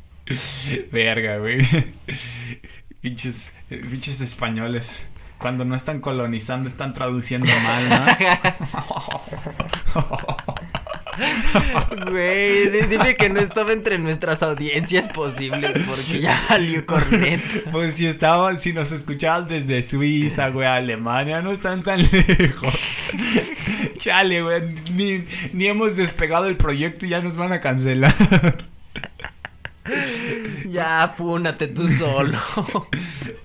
[0.93, 1.67] Verga, güey.
[3.01, 5.07] Pinches, eh, pinches españoles.
[5.47, 8.05] Cuando no están colonizando, están traduciendo mal, ¿no?
[12.11, 17.41] Güey, di- dime que no estaba entre nuestras audiencias posibles porque ya salió cornet.
[17.71, 22.75] Pues si estaban, si nos escuchaban desde Suiza, güey, Alemania, no están tan lejos.
[23.99, 28.65] Chale, güey, ni, ni hemos despegado el proyecto y ya nos van a cancelar.
[30.71, 32.39] Ya, fúnate tú solo.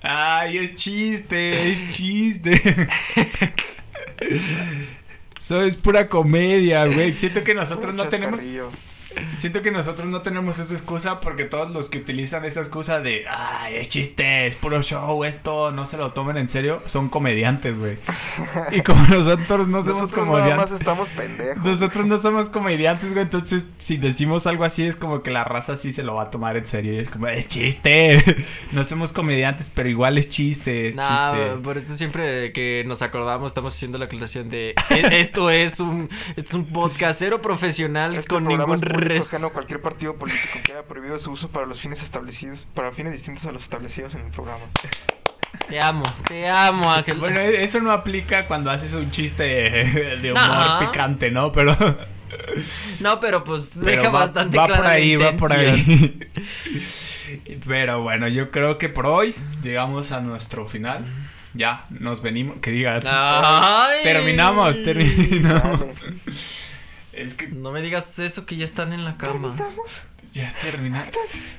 [0.02, 2.60] Ay, es chiste, es chiste.
[5.38, 7.12] Eso es pura comedia, güey.
[7.12, 8.40] Siento que nosotros no tenemos.
[9.36, 13.24] Siento que nosotros no tenemos esa excusa porque todos los que utilizan esa excusa de
[13.28, 17.78] ay, es chiste, es puro show, esto, no se lo tomen en serio, son comediantes,
[17.78, 17.96] güey.
[18.70, 20.72] Y como nosotros no somos Nosotros nada más comediantes.
[20.80, 21.64] estamos pendejos.
[21.64, 23.22] Nosotros no somos comediantes, güey.
[23.22, 26.30] Entonces, si decimos algo así, es como que la raza sí se lo va a
[26.30, 26.92] tomar en serio.
[26.94, 28.22] Y es como, es chiste.
[28.72, 31.56] No somos comediantes, pero igual es chiste, es Nah, chiste.
[31.62, 36.08] por eso siempre que nos acordamos estamos haciendo la aclaración de "E- esto es un
[36.36, 38.80] es un podcastero profesional Este con ningún
[39.52, 43.44] cualquier partido político que haya prohibido su uso para los fines establecidos, para fines distintos
[43.46, 44.64] a los establecidos en el programa.
[45.68, 47.18] Te amo, te amo, Ángel.
[47.18, 49.42] Bueno, e- eso no aplica cuando haces un chiste
[50.22, 50.78] de humor No.
[50.80, 51.52] picante, ¿no?
[51.52, 51.76] Pero,
[53.00, 56.30] no, pero pues pero deja va, bastante va clara por la ahí, va por ahí.
[57.66, 61.06] Pero bueno, yo creo que por hoy llegamos a nuestro final.
[61.54, 62.58] Ya, nos venimos.
[62.60, 63.00] Que diga.
[64.02, 65.96] Terminamos, terminamos.
[67.22, 67.28] Dale.
[67.28, 69.54] Es que No me digas eso que ya están en la cama.
[70.32, 71.10] ya terminamos.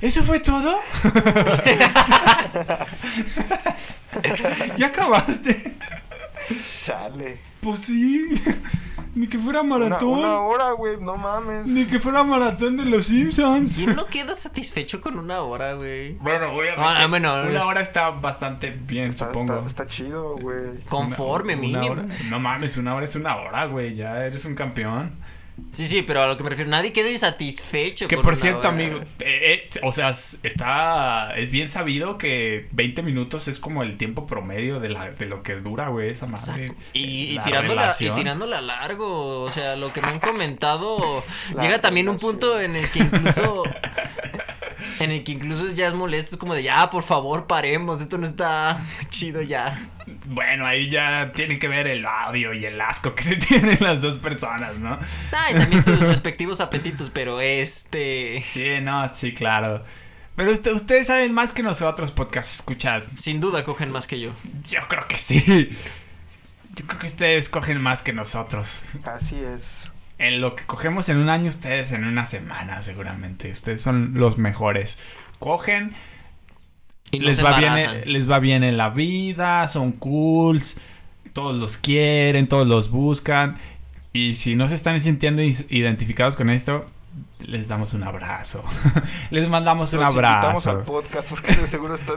[0.02, 0.80] ¿Eso fue todo?
[4.78, 5.76] ¿Ya acabaste?
[6.84, 7.40] Chale.
[7.62, 8.42] Pues sí.
[9.16, 10.20] Ni que fuera Una, maratón.
[10.20, 11.66] una hora, güey, no mames.
[11.68, 13.76] Ni que fuera maratón de los Simpsons.
[13.76, 16.14] ¿Quién no queda satisfecho con una hora, güey?
[16.16, 16.82] Bueno, obviamente.
[16.84, 19.54] Ah, bueno, una hora está bastante bien, Está, supongo.
[19.54, 20.80] está, está chido, güey.
[20.90, 21.92] Conforme, Una- una mínimo.
[22.02, 22.06] hora.
[22.30, 23.96] No mames, una hora es una hora, güey.
[23.96, 25.12] Ya eres un campeón.
[25.70, 29.02] Sí, sí, pero a lo que me refiero, nadie queda insatisfecho Que por cierto, amigo,
[29.20, 30.10] eh, eh, o sea,
[30.44, 31.36] está.
[31.36, 35.44] Es bien sabido que 20 minutos es como el tiempo promedio de, la, de lo
[35.44, 36.66] que dura, güey, esa madre.
[36.66, 36.84] Exacto.
[36.94, 38.16] Y, y La tirándola, y relación.
[38.16, 41.24] tirándola largo, o sea, lo que me han comentado,
[41.62, 43.64] llega también un punto en el que incluso,
[45.00, 48.18] en el que incluso ya es molesto, es como de, ya, por favor, paremos, esto
[48.18, 48.80] no está
[49.10, 49.88] chido ya.
[50.26, 54.02] Bueno, ahí ya tiene que ver el audio y el asco que se tienen las
[54.02, 55.00] dos personas, ¿no?
[55.32, 59.84] Ah, y también sus respectivos apetitos, pero este, Sí, no, sí, claro.
[60.36, 63.06] Pero usted- ustedes saben más que nosotros, podcast escuchas.
[63.16, 64.32] sin duda cogen más que yo.
[64.70, 65.70] Yo creo que sí.
[66.76, 68.82] Yo creo que ustedes cogen más que nosotros.
[69.06, 69.83] Así es.
[70.20, 73.52] En lo que cogemos en un año, ustedes en una semana, seguramente.
[73.52, 74.98] Ustedes son los mejores.
[75.40, 75.96] Cogen,
[77.12, 80.78] Y no les va, bien, les va bien en la vida, son cools.
[81.34, 83.58] todos los quieren, todos los buscan.
[84.14, 86.86] Y si no se están sintiendo identificados con esto,
[87.40, 88.64] les damos un abrazo.
[89.32, 90.70] les mandamos un Los invitamos abrazo.
[90.70, 92.16] al podcast porque de seguro están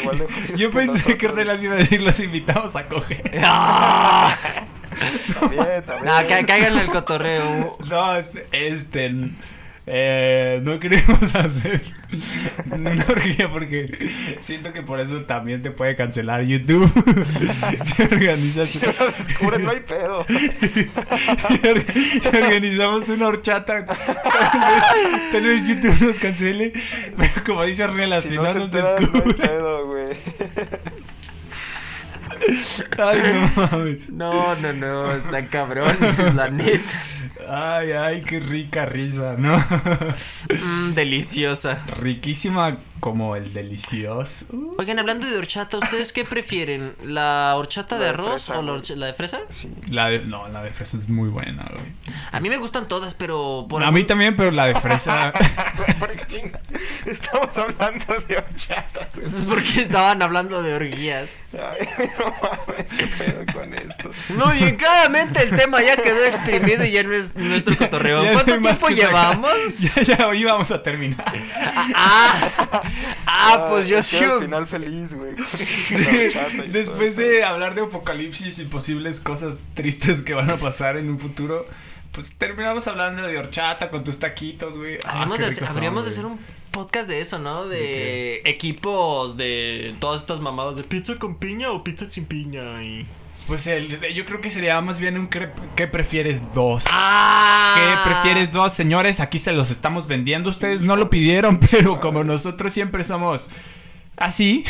[0.00, 0.26] igual de
[0.56, 1.26] Yo pensé que.
[1.28, 3.22] Ornelas iba a decir los invitamos a coger.
[5.38, 6.04] También, también.
[6.04, 7.78] No, ca- caigan en el cotorreo.
[7.88, 9.12] No, este, este,
[9.86, 11.82] eh, no queremos hacer
[12.70, 13.90] una orgía porque
[14.40, 16.88] siento que por eso también te puede cancelar YouTube.
[17.96, 18.92] si organizas, Si lo
[19.26, 20.24] descubren, no hay pedo.
[20.28, 20.88] si
[21.58, 23.84] orga- si organizamos una horchata,
[25.32, 26.72] tal vez, YouTube nos cancele.
[27.16, 29.34] Pero como dice Ornelas, si, no, nos hay descubre.
[29.34, 30.10] pedo, güey.
[32.98, 33.20] Ay,
[33.56, 34.08] no mames.
[34.10, 35.96] No, no, no, está cabrón,
[36.34, 36.90] la neta.
[37.48, 39.58] Ay, ay, qué rica risa, ¿no?
[40.62, 41.84] Mm, deliciosa.
[42.00, 44.46] Riquísima como el delicioso.
[44.78, 46.94] Oigan, hablando de horchata, ¿ustedes qué prefieren?
[47.04, 49.40] ¿La horchata La de de arroz fresa, o la, la de fresa?
[49.48, 49.68] Sí.
[49.88, 51.84] La de, no, la de fresa es muy buena, güey.
[52.32, 55.32] A mí me gustan todas, pero por a algún- mí también, pero la de fresa.
[55.98, 56.60] Porque chinga,
[57.06, 59.08] Estamos hablando de horchatas.
[59.48, 61.30] Porque estaban hablando de orgías.
[61.52, 64.10] Ay, no mames, qué pedo con esto.
[64.34, 68.22] Muy bien, claramente el tema ya quedó exprimido y ya no es nuestro cotorreo.
[68.24, 69.78] No ¿Cuánto tiempo llevamos?
[69.94, 71.24] ya, ya íbamos a terminar.
[71.94, 72.82] Ah, ah,
[73.68, 74.16] pues yo sí.
[74.16, 75.34] al final feliz, güey.
[76.68, 81.18] Después de hablar de apocalipsis y posibles cosas tristes que van a pasar en un
[81.18, 81.64] futuro,
[82.12, 84.98] pues terminamos hablando de horchata con tus taquitos, güey.
[85.04, 85.38] Ah, Habríamos,
[86.04, 86.38] de, hacer un
[86.70, 87.66] podcast de eso, ¿no?
[87.66, 92.82] De, ¿De equipos de todas estas mamadas de pizza con piña o pizza sin piña
[92.82, 93.06] y...
[93.46, 96.84] Pues el, yo creo que sería más bien un cre- ¿qué prefieres dos?
[96.90, 97.74] ¡Ah!
[97.74, 99.18] ¿Qué prefieres dos, señores?
[99.18, 100.50] Aquí se los estamos vendiendo.
[100.50, 103.50] Ustedes no lo pidieron, pero como nosotros siempre somos
[104.16, 104.64] así,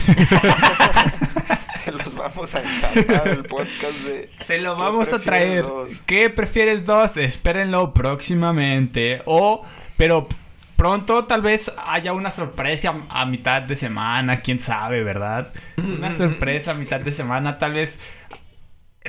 [1.84, 4.30] Se los vamos a ensartar el podcast de.
[4.40, 5.62] se lo ¿Qué vamos a traer.
[5.62, 5.90] dos?
[6.06, 7.16] ¿Qué prefieres dos?
[7.16, 9.22] Espérenlo próximamente.
[9.26, 9.64] O,
[9.96, 10.28] pero
[10.76, 15.52] pronto tal vez haya una sorpresa a mitad de semana, quién sabe, ¿verdad?
[15.76, 18.00] Una sorpresa a mitad de semana, tal vez.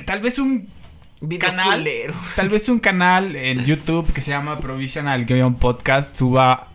[0.06, 0.68] Tal vez un
[1.20, 2.14] Video canal, culero.
[2.34, 6.68] tal vez un canal en YouTube que se llama Provisional Guion Podcast suba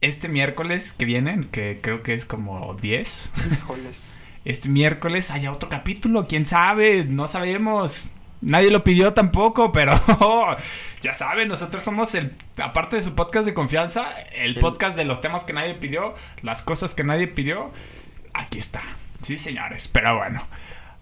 [0.00, 3.32] este miércoles que viene, que creo que es como 10.
[3.52, 4.08] Híjoles.
[4.44, 8.06] Este miércoles haya otro capítulo, quién sabe, no sabemos.
[8.40, 10.00] Nadie lo pidió tampoco, pero
[11.02, 15.04] ya saben, nosotros somos el, aparte de su podcast de confianza, el, El- podcast de
[15.04, 17.72] los temas que nadie pidió, las cosas que nadie pidió.
[18.34, 18.82] Aquí está.
[19.22, 20.46] Sí, señores, pero bueno.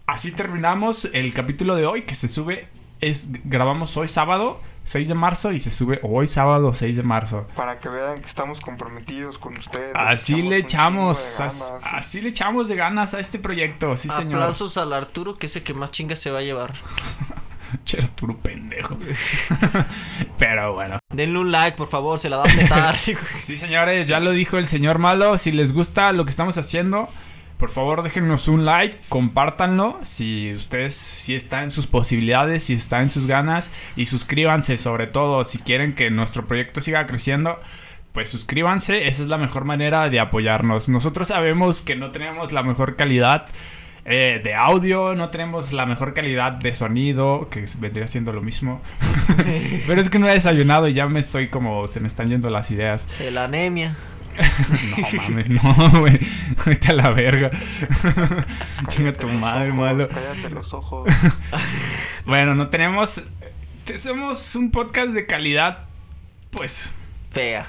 [0.07, 2.69] Así terminamos el capítulo de hoy que se sube,
[3.01, 7.47] es, grabamos hoy sábado 6 de marzo y se sube hoy sábado 6 de marzo.
[7.57, 9.93] Para que vean que estamos comprometidos con ustedes.
[9.97, 14.35] Así le echamos, as- así le echamos de ganas a este proyecto, sí señor.
[14.41, 16.75] Aplausos al Arturo, que es el que más chingas se va a llevar.
[17.85, 18.97] Che, Arturo pendejo.
[20.39, 21.01] Pero bueno.
[21.13, 22.97] Denle un like, por favor, se la va a apretar.
[23.43, 25.37] Sí, señores, ya lo dijo el señor malo.
[25.37, 27.09] Si les gusta lo que estamos haciendo,
[27.59, 29.99] por favor déjenos un like, compártanlo.
[30.03, 33.73] Si ustedes, si está en sus posibilidades, si está en sus ganas.
[33.97, 37.59] Y suscríbanse, sobre todo, si quieren que nuestro proyecto siga creciendo.
[38.13, 40.89] Pues suscríbanse, esa es la mejor manera de apoyarnos.
[40.89, 43.47] Nosotros sabemos que no tenemos la mejor calidad
[44.07, 48.81] eh, de audio, no tenemos la mejor calidad de sonido, que vendría siendo lo mismo.
[49.87, 52.49] Pero es que no he desayunado y ya me estoy como, se me están yendo
[52.49, 53.09] las ideas.
[53.21, 53.97] El anemia.
[55.17, 56.19] No mames, no, güey.
[56.65, 57.51] Vete a la verga.
[58.89, 60.09] Chinga tu madre, ojos, malo.
[60.09, 61.09] Cállate los ojos.
[62.25, 63.23] Bueno, no tenemos.
[63.85, 65.85] te- Somos un podcast de calidad,
[66.51, 66.91] pues,
[67.31, 67.67] Fea.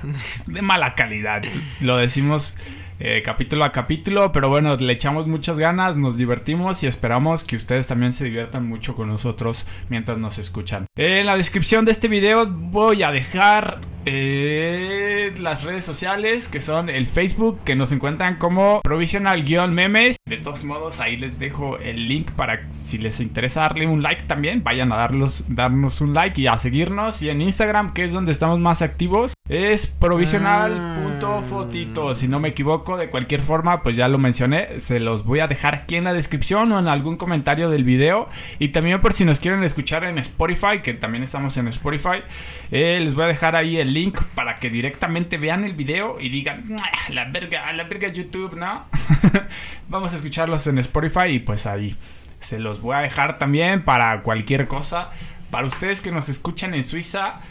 [0.48, 1.44] de mala calidad.
[1.80, 2.57] Lo decimos
[2.99, 7.56] eh, capítulo a capítulo, pero bueno, le echamos muchas ganas, nos divertimos y esperamos que
[7.56, 10.86] ustedes también se diviertan mucho con nosotros mientras nos escuchan.
[10.95, 16.90] En la descripción de este video voy a dejar eh, las redes sociales que son
[16.90, 20.15] el Facebook que nos encuentran como provisional-memes.
[20.26, 24.24] De todos modos, ahí les dejo el link para si les interesa darle un like
[24.24, 27.22] también, vayan a darlos, darnos un like y a seguirnos.
[27.22, 32.15] Y en Instagram, que es donde estamos más activos, es provisional.fotito.
[32.15, 34.80] Si no me equivoco, de cualquier forma, pues ya lo mencioné.
[34.80, 38.30] Se los voy a dejar aquí en la descripción o en algún comentario del video.
[38.60, 42.24] Y también por si nos quieren escuchar en Spotify, que también estamos en Spotify,
[42.72, 46.30] eh, les voy a dejar ahí el link para que directamente vean el video y
[46.30, 48.86] digan, "Mua, la verga, la verga YouTube, ¿no?
[49.90, 51.98] Vamos a escucharlos en Spotify y pues ahí
[52.40, 55.10] se los voy a dejar también para cualquier cosa.
[55.52, 57.42] Para ustedes que nos escuchan en Suiza,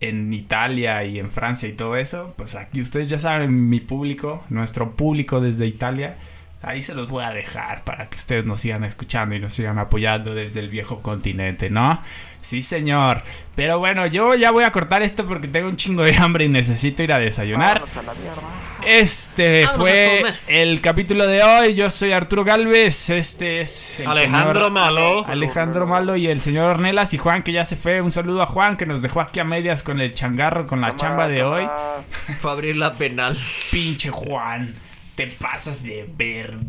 [0.00, 4.44] en Italia y en Francia y todo eso, pues aquí ustedes ya saben, mi público,
[4.50, 6.16] nuestro público desde Italia,
[6.66, 9.78] Ahí se los voy a dejar para que ustedes nos sigan escuchando y nos sigan
[9.78, 12.02] apoyando desde el viejo continente, ¿no?
[12.42, 13.22] Sí, señor.
[13.54, 16.48] Pero bueno, yo ya voy a cortar esto porque tengo un chingo de hambre y
[16.48, 17.82] necesito ir a desayunar.
[18.84, 21.74] Este fue el capítulo de hoy.
[21.74, 23.10] Yo soy Arturo Galvez.
[23.10, 25.24] Este es el Alejandro señor- Malo.
[25.26, 28.00] Alejandro Malo y el señor Ornelas y Juan que ya se fue.
[28.00, 30.94] Un saludo a Juan que nos dejó aquí a medias con el changarro, con la
[30.96, 31.68] chamba de hoy.
[32.38, 33.36] Fue abrir la penal.
[33.72, 34.74] Pinche Juan,
[35.16, 36.66] te pasas de verdura.